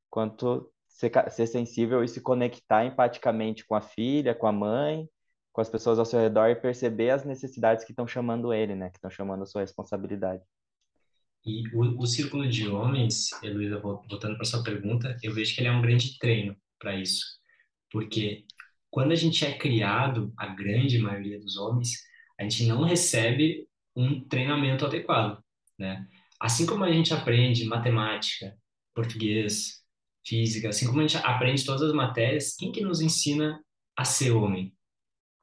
[0.09, 5.07] quanto ser, ser sensível e se conectar empaticamente com a filha, com a mãe,
[5.51, 8.89] com as pessoas ao seu redor e perceber as necessidades que estão chamando ele, né?
[8.89, 10.41] Que estão chamando a sua responsabilidade.
[11.45, 15.67] E o, o círculo de homens, Heloísa, voltando para sua pergunta, eu vejo que ele
[15.67, 17.25] é um grande treino para isso.
[17.91, 18.45] Porque
[18.89, 21.91] quando a gente é criado, a grande maioria dos homens,
[22.39, 25.43] a gente não recebe um treinamento adequado,
[25.77, 26.07] né?
[26.39, 28.57] Assim como a gente aprende matemática,
[28.93, 29.84] português,
[30.25, 33.59] física, assim como a gente aprende todas as matérias, quem que nos ensina
[33.97, 34.75] a ser homem?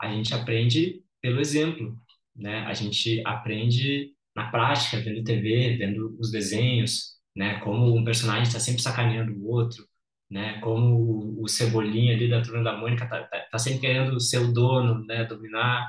[0.03, 1.97] a gente aprende pelo exemplo,
[2.35, 2.65] né?
[2.67, 7.61] A gente aprende na prática, vendo TV, vendo os desenhos, né?
[7.61, 9.87] Como um personagem está sempre sacaneando o outro,
[10.29, 10.59] né?
[10.61, 14.53] Como o, Cebolinha ali da Turma da Mônica tá, tá, tá, sempre querendo ser o
[14.53, 15.25] dono, né?
[15.25, 15.89] Dominar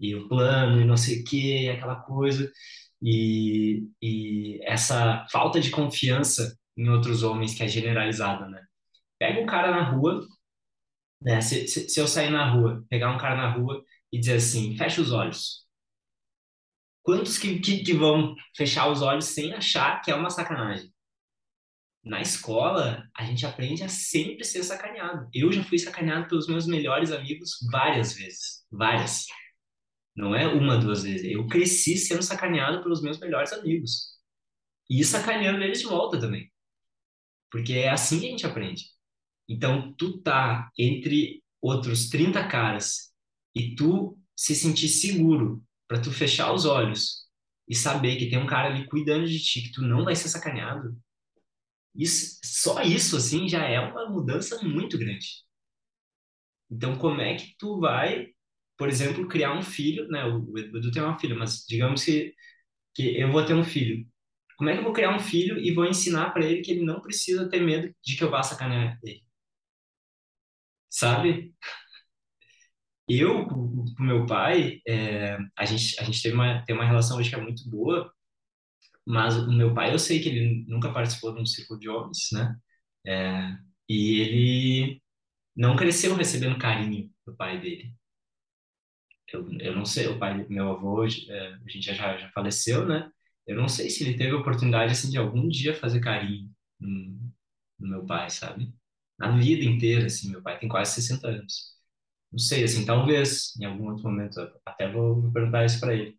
[0.00, 2.50] e o plano e não sei o que, aquela coisa.
[3.02, 8.62] E, e essa falta de confiança em outros homens que é generalizada, né?
[9.18, 10.26] Pega um cara na rua
[11.20, 11.40] né?
[11.40, 14.76] Se, se, se eu sair na rua, pegar um cara na rua e dizer assim,
[14.76, 15.66] fecha os olhos.
[17.02, 20.92] Quantos que, que, que vão fechar os olhos sem achar que é uma sacanagem?
[22.02, 25.28] Na escola, a gente aprende a sempre ser sacaneado.
[25.34, 28.64] Eu já fui sacaneado pelos meus melhores amigos várias vezes.
[28.70, 29.26] Várias.
[30.16, 31.30] Não é uma, duas vezes.
[31.30, 34.18] Eu cresci sendo sacaneado pelos meus melhores amigos.
[34.88, 36.50] E sacaneando eles de volta também.
[37.50, 38.84] Porque é assim que a gente aprende.
[39.48, 43.12] Então, tu tá entre outros 30 caras
[43.54, 47.26] e tu se sentir seguro para tu fechar os olhos
[47.68, 50.28] e saber que tem um cara ali cuidando de ti, que tu não vai ser
[50.28, 50.96] sacaneado,
[51.94, 55.26] isso, só isso, assim, já é uma mudança muito grande.
[56.70, 58.28] Então, como é que tu vai,
[58.76, 60.24] por exemplo, criar um filho, né?
[60.24, 62.34] O Edu tem uma filha, mas digamos que,
[62.94, 64.06] que eu vou ter um filho.
[64.60, 66.84] Como é que eu vou criar um filho e vou ensinar para ele que ele
[66.84, 69.22] não precisa ter medo de que eu vá sacanear ele?
[70.90, 71.54] sabe?
[73.08, 77.28] Eu, com meu pai, é, a gente, a gente tem uma, tem uma relação hoje
[77.30, 78.12] que é muito boa,
[79.06, 82.28] mas o meu pai, eu sei que ele nunca participou de um círculo de homens,
[82.32, 82.56] né?
[83.06, 83.56] É,
[83.88, 85.02] e ele
[85.56, 87.94] não cresceu recebendo carinho do pai dele.
[89.32, 91.08] Eu, eu não sei, o pai do meu avô, é,
[91.54, 93.10] a gente já, já faleceu, né?
[93.50, 97.32] Eu não sei se ele teve a oportunidade, assim, de algum dia fazer carinho no,
[97.80, 98.72] no meu pai, sabe?
[99.20, 101.74] na vida inteira, assim, meu pai tem quase 60 anos.
[102.32, 106.16] Não sei, assim, talvez em algum outro momento até vou perguntar isso para ele.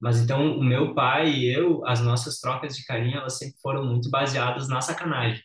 [0.00, 3.86] Mas então o meu pai e eu, as nossas trocas de carinho, elas sempre foram
[3.86, 5.42] muito baseadas na sacanagem,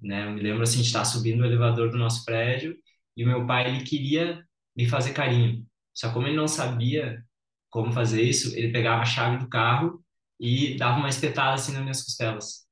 [0.00, 0.26] né?
[0.26, 2.76] Eu me lembro assim de estar subindo o elevador do nosso prédio
[3.16, 4.44] e o meu pai ele queria
[4.76, 5.66] me fazer carinho.
[5.94, 7.24] Só como ele não sabia
[7.70, 10.04] como fazer isso, ele pegava a chave do carro
[10.40, 12.66] e dava uma espetada assim nas minhas costelas.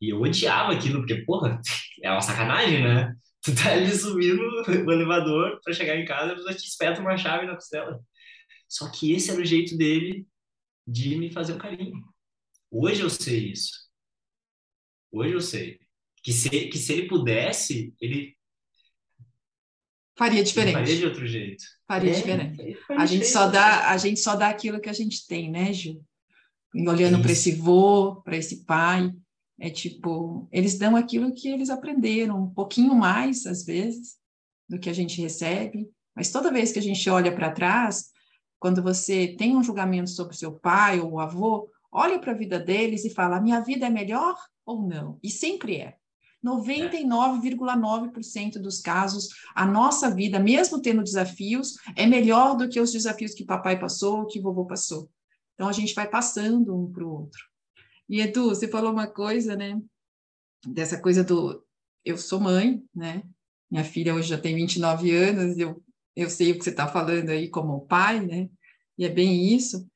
[0.00, 1.58] E eu odiava aquilo, porque, porra,
[2.04, 3.16] é uma sacanagem, né?
[3.42, 7.16] Tu tá ali subindo o elevador para chegar em casa, a pessoa te espeta uma
[7.16, 7.98] chave na costela.
[8.68, 10.26] Só que esse era o jeito dele
[10.86, 12.04] de me fazer um carinho.
[12.70, 13.72] Hoje eu sei isso.
[15.10, 15.80] Hoje eu sei.
[16.22, 18.36] que se, que se ele pudesse, ele
[20.18, 20.76] faria diferente.
[20.76, 21.64] Ele faria de outro jeito.
[21.88, 22.78] Faria é, diferente.
[22.90, 26.04] A gente só dá, a gente só dá aquilo que a gente tem, né, Gil?
[26.74, 29.12] Olhando para esse vô, para esse pai,
[29.58, 34.16] é tipo, eles dão aquilo que eles aprenderam, um pouquinho mais às vezes
[34.68, 38.10] do que a gente recebe, mas toda vez que a gente olha para trás,
[38.58, 43.04] quando você tem um julgamento sobre seu pai ou avô, olha para a vida deles
[43.04, 45.18] e fala: minha vida é melhor ou não?
[45.22, 45.96] E sempre é.
[46.44, 53.34] 99,9% dos casos, a nossa vida, mesmo tendo desafios, é melhor do que os desafios
[53.34, 55.10] que papai passou, que vovô passou.
[55.60, 57.44] Então, a gente vai passando um para o outro.
[58.08, 59.78] E, Edu, você falou uma coisa, né?
[60.66, 61.62] Dessa coisa do.
[62.02, 63.22] Eu sou mãe, né?
[63.70, 65.84] Minha filha hoje já tem 29 anos, eu,
[66.16, 68.48] eu sei o que você está falando aí como pai, né?
[68.96, 69.86] E é bem isso.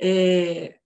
[0.00, 0.80] É,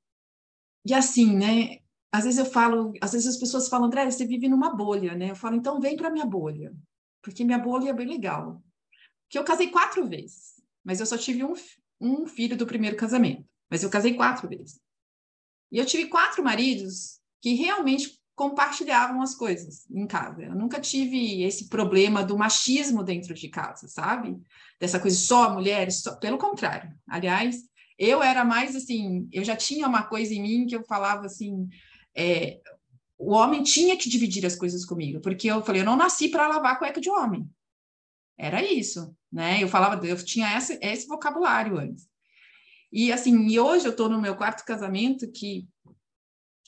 [0.85, 1.79] e assim, né?
[2.13, 5.31] às vezes eu falo, às vezes as pessoas falam, André, você vive numa bolha, né?
[5.31, 6.71] Eu falo, então vem para minha bolha,
[7.23, 8.63] porque minha bolha é bem legal.
[9.31, 11.55] Que eu casei quatro vezes, mas eu só tive um,
[11.99, 14.81] um filho do primeiro casamento, mas eu casei quatro vezes.
[15.71, 20.43] E eu tive quatro maridos que realmente compartilhavam as coisas em casa.
[20.43, 24.41] Eu nunca tive esse problema do machismo dentro de casa, sabe?
[24.79, 26.17] Dessa coisa só mulheres, só...
[26.17, 26.91] pelo contrário.
[27.07, 27.57] Aliás,
[27.99, 31.69] eu era mais assim, eu já tinha uma coisa em mim que eu falava assim,
[32.17, 32.61] é,
[33.19, 36.49] o homem tinha que dividir as coisas comigo, porque eu falei, eu não nasci para
[36.49, 37.47] lavar cueca de homem.
[38.39, 39.63] Era isso, né?
[39.63, 42.09] Eu falava, eu tinha esse, esse vocabulário antes.
[42.93, 45.69] E assim, e hoje eu estou no meu quarto casamento que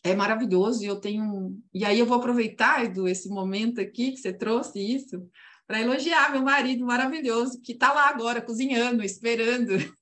[0.05, 4.17] é maravilhoso e eu tenho e aí eu vou aproveitar Edu, esse momento aqui que
[4.19, 5.25] você trouxe isso
[5.67, 9.73] para elogiar meu marido maravilhoso que está lá agora cozinhando, esperando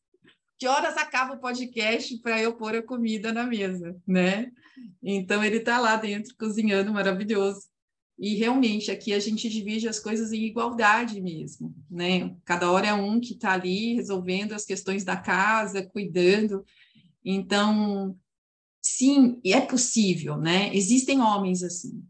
[0.59, 4.51] que horas acaba o podcast para eu pôr a comida na mesa, né?
[5.03, 7.63] Então ele está lá dentro cozinhando maravilhoso.
[8.23, 12.37] E realmente aqui a gente divide as coisas em igualdade mesmo, né?
[12.45, 16.63] Cada hora é um que está ali resolvendo as questões da casa, cuidando.
[17.25, 18.15] Então,
[18.83, 20.71] sim, é possível, né?
[20.77, 22.05] Existem homens assim.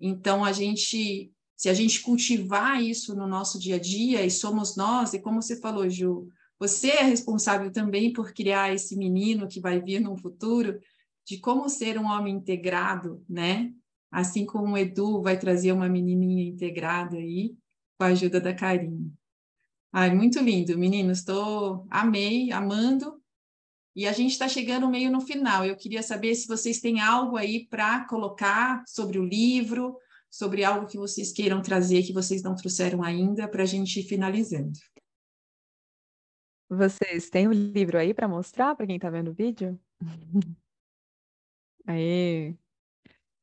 [0.00, 4.76] Então a gente, se a gente cultivar isso no nosso dia a dia, e somos
[4.76, 6.26] nós, e como você falou, Ju,
[6.58, 10.80] você é responsável também por criar esse menino que vai vir no futuro,
[11.24, 13.72] de como ser um homem integrado, né?
[14.10, 17.56] Assim como o Edu vai trazer uma menininha integrada aí,
[17.98, 19.12] com a ajuda da Karine.
[19.92, 21.18] Ai, muito lindo, meninos.
[21.18, 23.20] Estou amei, amando.
[23.94, 25.64] E a gente está chegando meio no final.
[25.64, 29.98] Eu queria saber se vocês têm algo aí para colocar sobre o livro,
[30.30, 34.04] sobre algo que vocês queiram trazer que vocês não trouxeram ainda, para a gente ir
[34.04, 34.78] finalizando.
[36.68, 39.80] Vocês têm o livro aí para mostrar para quem está vendo o vídeo?
[41.86, 42.54] Aí.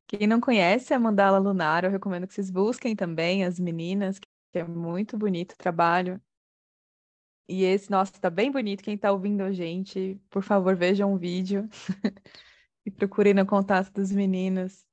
[0.08, 4.28] Quem não conhece a Mandala Lunar, eu recomendo que vocês busquem também as meninas, que
[4.54, 6.22] é muito bonito o trabalho.
[7.48, 8.84] E esse, nossa, tá bem bonito.
[8.84, 11.68] Quem tá ouvindo a gente, por favor, vejam o vídeo
[12.86, 14.86] e procurem no contato dos meninos.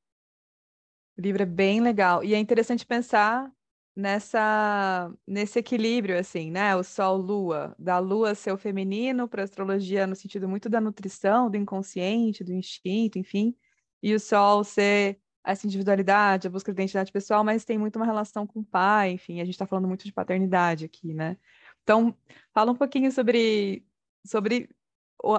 [1.17, 2.25] O livro é bem legal.
[2.25, 3.51] E é interessante pensar
[3.95, 6.75] nessa nesse equilíbrio assim, né?
[6.77, 11.51] O sol lua, da lua ser o feminino para astrologia no sentido muito da nutrição,
[11.51, 13.55] do inconsciente, do instinto, enfim,
[14.03, 18.07] e o sol ser essa individualidade, a busca da identidade pessoal, mas tem muito uma
[18.07, 21.37] relação com o pai, enfim, a gente está falando muito de paternidade aqui, né?
[21.83, 22.17] Então,
[22.55, 23.85] fala um pouquinho sobre
[24.25, 24.69] sobre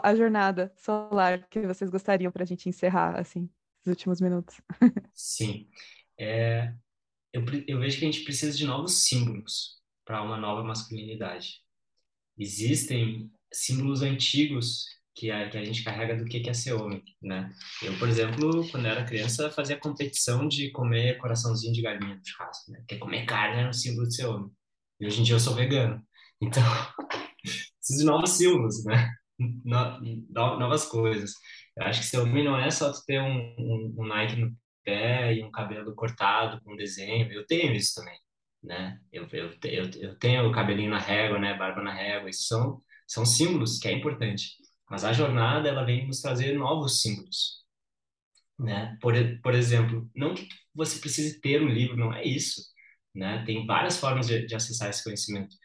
[0.03, 3.49] a jornada solar que vocês gostariam para a gente encerrar assim,
[3.82, 4.61] os últimos minutos.
[5.14, 5.70] Sim.
[6.18, 6.74] É,
[7.32, 11.61] eu, eu vejo que a gente precisa de novos símbolos para uma nova masculinidade.
[12.38, 14.86] Existem símbolos antigos
[15.16, 17.53] que a, que a gente carrega do que é ser homem, né?
[17.82, 22.72] Eu, por exemplo, quando era criança, fazia competição de comer coraçãozinho de galinha no churrasco,
[22.72, 22.80] né?
[22.80, 24.51] Porque comer carne era um símbolo de ser homem.
[24.99, 26.01] E hoje em dia eu sou vegano.
[26.41, 26.64] Então,
[27.41, 29.11] preciso de novos símbolos, né?
[29.39, 31.34] No, no, novas coisas.
[31.78, 34.55] Eu acho que ser homem não é só tu ter um, um, um Nike no
[34.84, 37.32] pé e um cabelo cortado com desenho.
[37.32, 38.18] Eu tenho isso também,
[38.64, 38.99] né?
[39.11, 41.55] Eu, eu, eu, eu tenho o cabelinho na régua, né?
[41.55, 42.30] Barba na régua.
[42.30, 44.62] Isso são, são símbolos que é importante.
[44.93, 47.65] Mas a jornada, ela vem nos trazer novos símbolos,
[48.59, 48.95] né?
[49.01, 52.61] Por, por exemplo, não que você precise ter um livro, não é isso,
[53.11, 53.43] né?
[53.43, 55.55] Tem várias formas de, de acessar esse conhecimento.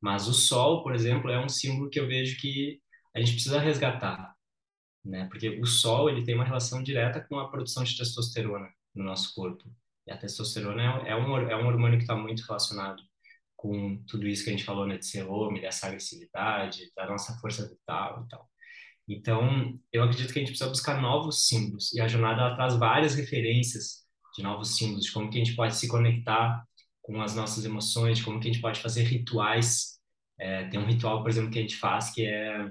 [0.00, 2.80] Mas o sol, por exemplo, é um símbolo que eu vejo que
[3.14, 4.34] a gente precisa resgatar,
[5.04, 5.26] né?
[5.26, 9.34] Porque o sol ele tem uma relação direta com a produção de testosterona no nosso
[9.34, 9.64] corpo.
[10.06, 13.02] E a testosterona é, é um é um hormônio que está muito relacionado
[13.54, 17.38] com tudo isso que a gente falou, né, de ser homem, dessa agressividade, da nossa
[17.38, 18.48] força vital e tal.
[19.08, 21.92] Então, eu acredito que a gente precisa buscar novos símbolos.
[21.94, 24.04] E a jornada ela traz várias referências
[24.36, 26.62] de novos símbolos, de como que a gente pode se conectar
[27.02, 29.98] com as nossas emoções, de como que a gente pode fazer rituais.
[30.38, 32.70] É, tem um ritual, por exemplo, que a gente faz que é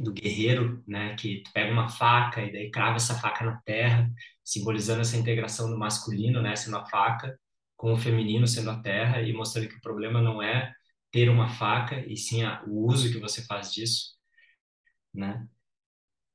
[0.00, 4.10] do guerreiro, né, que tu pega uma faca e daí crava essa faca na terra,
[4.44, 7.38] simbolizando essa integração do masculino, né, sendo a faca,
[7.76, 10.72] com o feminino sendo a terra e mostrando que o problema não é
[11.10, 14.17] ter uma faca e sim a, o uso que você faz disso,
[15.18, 15.46] né?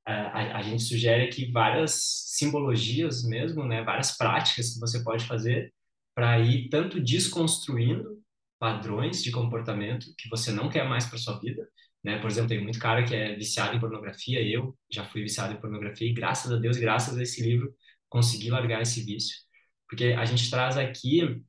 [0.05, 1.93] A, a, gente sugere aqui várias
[2.35, 5.73] simbologias mesmo, né, várias práticas que você pode fazer
[6.13, 8.21] para ir tanto desconstruindo
[8.59, 11.67] padrões de comportamento que você não quer mais para sua vida,
[12.03, 12.19] né?
[12.19, 15.61] Por exemplo, tem muito cara que é viciado em pornografia, eu já fui viciado em
[15.61, 17.73] pornografia e graças a Deus, graças a esse livro,
[18.09, 19.35] consegui largar esse vício.
[19.87, 21.41] Porque a gente traz aqui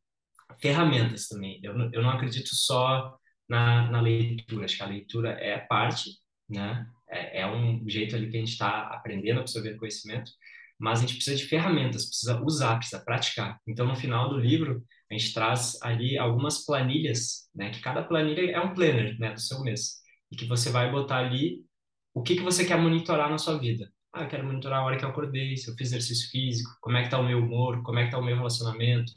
[0.61, 1.61] ferramentas também.
[1.62, 3.16] Eu, eu não acredito só
[3.49, 6.11] na, na leitura, acho que a leitura é parte,
[6.49, 6.87] né?
[7.09, 10.30] É, é um jeito ali que a gente está aprendendo a absorver conhecimento,
[10.78, 13.59] mas a gente precisa de ferramentas, precisa usar, precisa praticar.
[13.66, 17.70] Então, no final do livro, a gente traz ali algumas planilhas, né?
[17.70, 19.32] Que cada planilha é um planner, né?
[19.32, 21.64] Do seu mês e que você vai botar ali
[22.12, 23.90] o que, que você quer monitorar na sua vida.
[24.12, 26.96] Ah, eu quero monitorar a hora que eu acordei, se eu fiz exercício físico, como
[26.96, 29.12] é que está o meu humor, como é que está o meu relacionamento.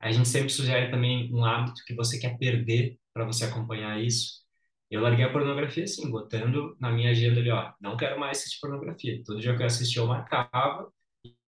[0.00, 4.44] A gente sempre sugere também um hábito que você quer perder para você acompanhar isso.
[4.90, 8.60] Eu larguei a pornografia assim, botando na minha agenda ali, ó, não quero mais assistir
[8.60, 9.22] pornografia.
[9.24, 10.90] Todo dia que eu assistia eu marcava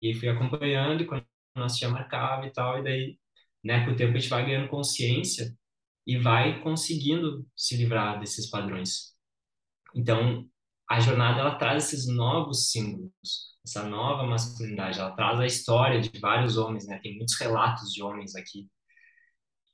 [0.03, 1.25] e fui acompanhando e quando
[1.57, 3.19] eu assistia marcava e tal, e daí,
[3.65, 5.55] né, com o tempo a gente vai ganhando consciência
[6.07, 9.15] e vai conseguindo se livrar desses padrões.
[9.95, 10.47] Então,
[10.89, 16.19] a jornada ela traz esses novos símbolos, essa nova masculinidade, ela traz a história de
[16.19, 16.99] vários homens, né?
[17.03, 18.69] Tem muitos relatos de homens aqui,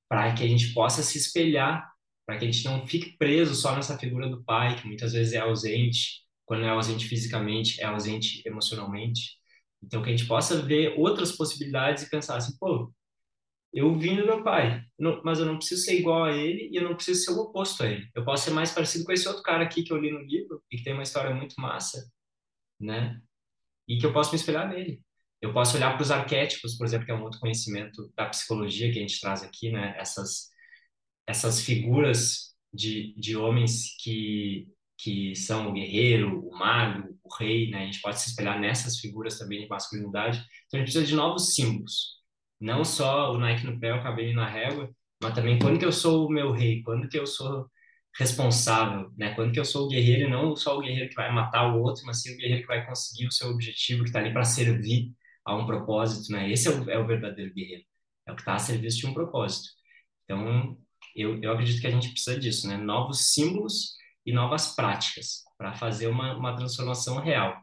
[0.08, 1.90] para que a gente possa se espelhar,
[2.26, 5.32] para que a gente não fique preso só nessa figura do pai, que muitas vezes
[5.32, 9.36] é ausente, quando é ausente fisicamente, é ausente emocionalmente.
[9.82, 12.92] Então, que a gente possa ver outras possibilidades e pensar assim, pô,
[13.72, 16.76] eu vim do meu pai, não, mas eu não preciso ser igual a ele e
[16.76, 18.08] eu não preciso ser o oposto a ele.
[18.14, 20.62] Eu posso ser mais parecido com esse outro cara aqui que eu li no livro
[20.70, 22.10] e que tem uma história muito massa,
[22.80, 23.20] né?
[23.86, 25.02] E que eu posso me espelhar nele.
[25.42, 28.90] Eu posso olhar para os arquétipos, por exemplo, que é um outro conhecimento da psicologia
[28.90, 29.94] que a gente traz aqui, né?
[29.98, 30.48] Essas
[31.26, 34.68] essas figuras de, de homens que
[34.98, 37.82] que são o guerreiro, o mago, o rei, né?
[37.82, 40.38] A gente pode se espelhar nessas figuras também de masculinidade.
[40.66, 42.16] Então a gente precisa de novos símbolos
[42.60, 44.90] não só o Nike no pé, o cabelo na régua,
[45.22, 47.70] mas também quando que eu sou o meu rei, quando que eu sou
[48.18, 49.34] responsável, né?
[49.34, 52.02] Quando que eu sou o guerreiro não só o guerreiro que vai matar o outro,
[52.06, 55.12] mas sim o guerreiro que vai conseguir o seu objetivo, que está ali para servir
[55.44, 56.50] a um propósito, né?
[56.50, 57.84] Esse é o, é o verdadeiro guerreiro,
[58.26, 59.68] é o que está a serviço de um propósito.
[60.24, 60.78] Então,
[61.16, 62.76] eu, eu acredito que a gente precisa disso, né?
[62.76, 67.60] Novos símbolos e novas práticas para fazer uma, uma transformação real,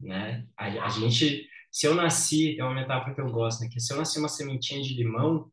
[0.00, 0.46] né?
[0.56, 3.68] A, a gente se eu nasci, é uma metáfora que eu gosto, né?
[3.70, 5.52] Que se eu nasci uma sementinha de limão,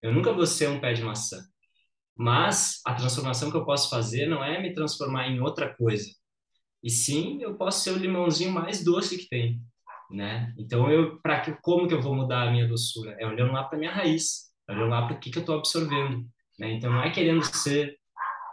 [0.00, 1.44] eu nunca vou ser um pé de maçã.
[2.16, 6.08] Mas a transformação que eu posso fazer não é me transformar em outra coisa.
[6.84, 9.60] E sim, eu posso ser o limãozinho mais doce que tem,
[10.08, 10.54] né?
[10.56, 13.16] Então eu para que como que eu vou mudar a minha doçura?
[13.18, 16.24] É olhando lá para minha raiz, olhando lá para o que que eu estou absorvendo,
[16.58, 16.72] né?
[16.72, 17.98] Então não é querendo ser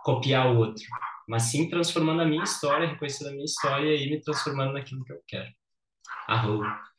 [0.03, 0.83] copiar o outro,
[1.27, 5.13] mas sim transformando a minha história, reconhecendo a minha história e me transformando naquilo que
[5.13, 5.51] eu quero.
[6.27, 6.93] Arroba.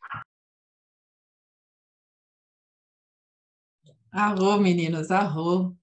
[4.13, 5.77] Arro, meninos, arro.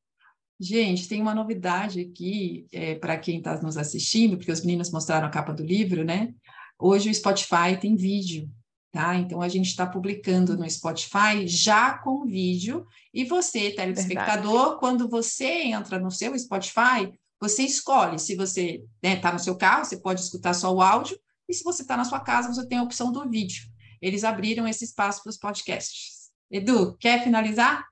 [0.60, 5.28] Gente, tem uma novidade aqui é, para quem está nos assistindo, porque os meninos mostraram
[5.28, 6.34] a capa do livro, né?
[6.80, 8.50] Hoje o Spotify tem vídeo,
[8.92, 9.16] tá?
[9.16, 14.80] Então a gente está publicando no Spotify já com vídeo, e você, telespectador, Verdade.
[14.80, 19.58] quando você entra no seu Spotify, você escolhe se você está né, tá no seu
[19.58, 21.18] carro, você pode escutar só o áudio,
[21.48, 23.64] e se você está na sua casa, você tem a opção do vídeo.
[24.02, 26.32] Eles abriram esse espaço para os podcasts.
[26.50, 27.86] Edu, quer finalizar?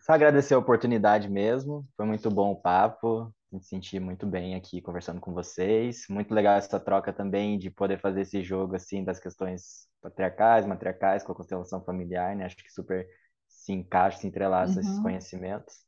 [0.00, 4.80] Só agradecer a oportunidade mesmo, foi muito bom o papo, me senti muito bem aqui
[4.80, 6.06] conversando com vocês.
[6.08, 11.22] Muito legal essa troca também de poder fazer esse jogo assim das questões patriarcais, matriarcais
[11.22, 12.44] com a constelação familiar, né?
[12.44, 13.06] Acho que super
[13.46, 14.80] se encaixa, se entrelaça uhum.
[14.80, 15.86] esses conhecimentos.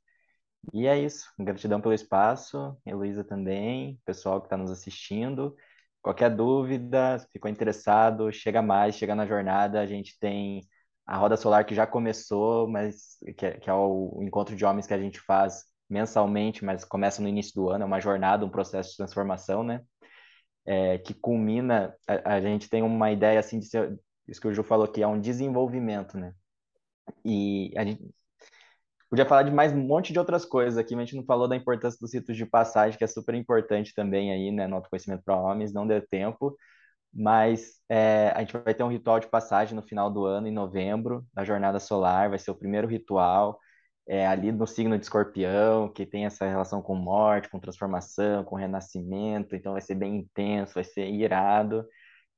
[0.73, 1.31] E é isso.
[1.39, 5.55] Gratidão pelo espaço, Heloísa também, pessoal que está nos assistindo.
[6.03, 9.81] Qualquer dúvida, ficou interessado, chega mais, chega na jornada.
[9.81, 10.63] A gente tem
[11.07, 14.87] a Roda Solar que já começou, mas que é, que é o encontro de homens
[14.87, 18.51] que a gente faz mensalmente, mas começa no início do ano, é uma jornada, um
[18.51, 19.83] processo de transformação, né?
[20.67, 24.55] É, que culmina, a, a, gente tem uma ideia assim de ser, isso que o
[24.55, 26.35] Ju falou que é um desenvolvimento, né?
[27.25, 28.03] E a gente
[29.09, 31.49] podia falar de mais um monte de outras coisas aqui, mas a gente não falou
[31.49, 35.23] da importância dos ritos de passagem, que é super importante também aí, né, no autoconhecimento
[35.25, 36.57] para homens, não deu tempo,
[37.13, 40.53] Mas é, a gente vai ter um ritual de passagem no final do ano, em
[40.53, 42.31] novembro, da Jornada Solar.
[42.31, 43.59] Vai ser o primeiro ritual
[44.09, 48.57] é, ali no signo de escorpião, que tem essa relação com morte, com transformação, com
[48.57, 49.57] renascimento.
[49.57, 51.87] Então vai ser bem intenso, vai ser irado.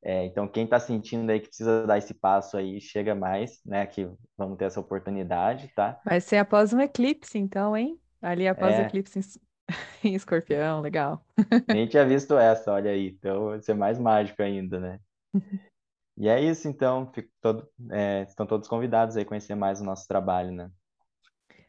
[0.03, 3.87] É, então, quem está sentindo aí que precisa dar esse passo aí, chega mais, né?
[3.87, 6.01] Que vamos ter essa oportunidade, tá?
[6.05, 8.01] Vai ser após um eclipse, então, hein?
[8.23, 9.23] Ali após o É, eclipse em,
[10.11, 11.25] em Escorpião, legal.
[11.71, 13.09] nem tinha visto essa, olha aí.
[13.09, 15.01] Então, vai ser mais mágico ainda, né?
[16.17, 17.11] E é isso, então.
[17.41, 20.71] Todo, é, estão todos convidados aí a conhecer mais o nosso trabalho, né?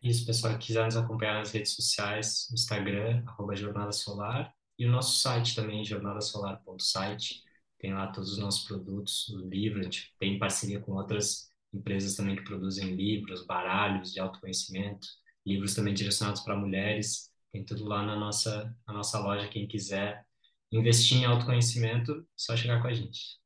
[0.02, 5.20] Isso, pessoal, quiser nos acompanhar nas redes sociais, Instagram, arroba Jornada Solar, e o nosso
[5.20, 7.44] site também, jornadasolar.site.
[7.80, 12.16] Tem lá todos os nossos produtos, o livro, a gente tem parceria com outras empresas
[12.16, 15.08] também que produzem livros, baralhos de autoconhecimento,
[15.46, 17.32] livros também direcionados para mulheres.
[17.52, 19.48] Tem tudo lá na nossa, na nossa loja.
[19.48, 20.26] Quem quiser
[20.72, 23.41] investir em autoconhecimento, só chegar com a gente.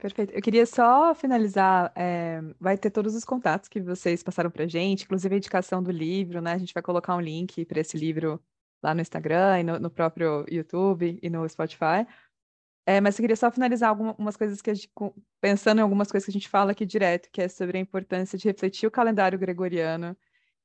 [0.00, 0.32] Perfeito.
[0.32, 5.04] Eu queria só finalizar, é, vai ter todos os contatos que vocês passaram para gente,
[5.04, 6.52] inclusive a indicação do livro, né?
[6.54, 8.42] A gente vai colocar um link para esse livro
[8.82, 12.06] lá no Instagram e no, no próprio YouTube e no Spotify.
[12.86, 14.90] É, mas eu queria só finalizar algumas coisas que a gente,
[15.40, 18.38] pensando em algumas coisas que a gente fala aqui direto, que é sobre a importância
[18.38, 20.16] de refletir o calendário gregoriano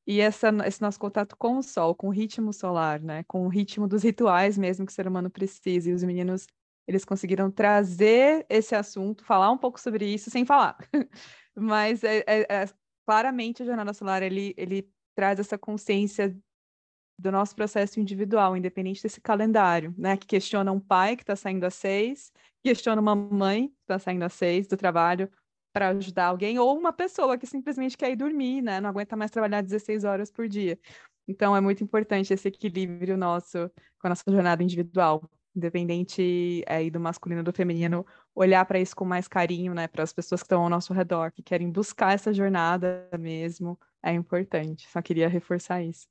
[0.08, 3.24] e essa, esse nosso contato com o sol, com o ritmo solar, né?
[3.28, 5.90] Com o ritmo dos rituais mesmo que o ser humano precisa.
[5.90, 6.48] E os meninos,
[6.88, 10.78] eles conseguiram trazer esse assunto, falar um pouco sobre isso sem falar.
[11.56, 12.66] Mas é, é- é-
[13.06, 16.36] claramente a jornada solar, ele, ele traz essa consciência
[17.18, 20.18] do nosso processo individual, independente desse calendário, né?
[20.18, 22.32] Que questiona um pai que está saindo às seis,
[22.64, 25.30] questiona uma mãe que está saindo às seis do trabalho
[25.74, 28.80] para ajudar alguém, ou uma pessoa que simplesmente quer ir dormir, né?
[28.82, 30.80] Não aguenta mais trabalhar 16 horas por dia.
[31.28, 33.70] Então é muito importante esse equilíbrio nosso
[34.00, 38.96] com a nossa jornada individual, independente aí do masculino e do feminino, olhar para isso
[38.96, 39.88] com mais carinho, né?
[39.88, 44.14] Para as pessoas que estão ao nosso redor, que querem buscar essa jornada mesmo, é
[44.14, 44.88] importante.
[44.90, 46.08] Só queria reforçar isso.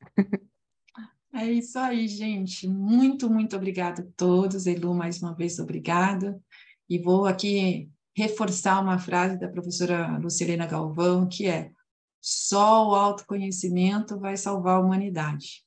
[1.36, 2.68] É isso aí, gente.
[2.68, 4.68] Muito, muito obrigada a todos.
[4.68, 6.40] Elu, mais uma vez, obrigada.
[6.88, 11.72] E vou aqui reforçar uma frase da professora Lucilena Galvão, que é:
[12.20, 15.64] só o autoconhecimento vai salvar a humanidade.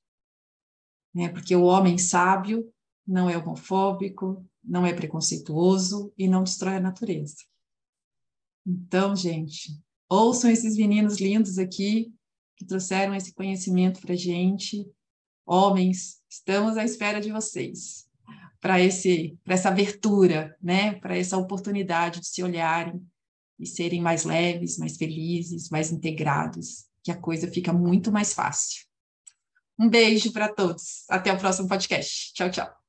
[1.13, 1.27] Né?
[1.27, 2.71] Porque o homem sábio
[3.07, 7.37] não é homofóbico, não é preconceituoso e não destrói a natureza.
[8.65, 9.79] Então, gente,
[10.09, 12.13] ouçam esses meninos lindos aqui
[12.57, 14.85] que trouxeram esse conhecimento para gente
[15.47, 18.05] homens, estamos à espera de vocês
[18.59, 23.01] para esse para essa abertura, né, para essa oportunidade de se olharem
[23.57, 28.85] e serem mais leves, mais felizes, mais integrados, que a coisa fica muito mais fácil.
[29.79, 31.05] Um beijo para todos.
[31.09, 32.33] Até o próximo podcast.
[32.33, 32.86] Tchau, tchau.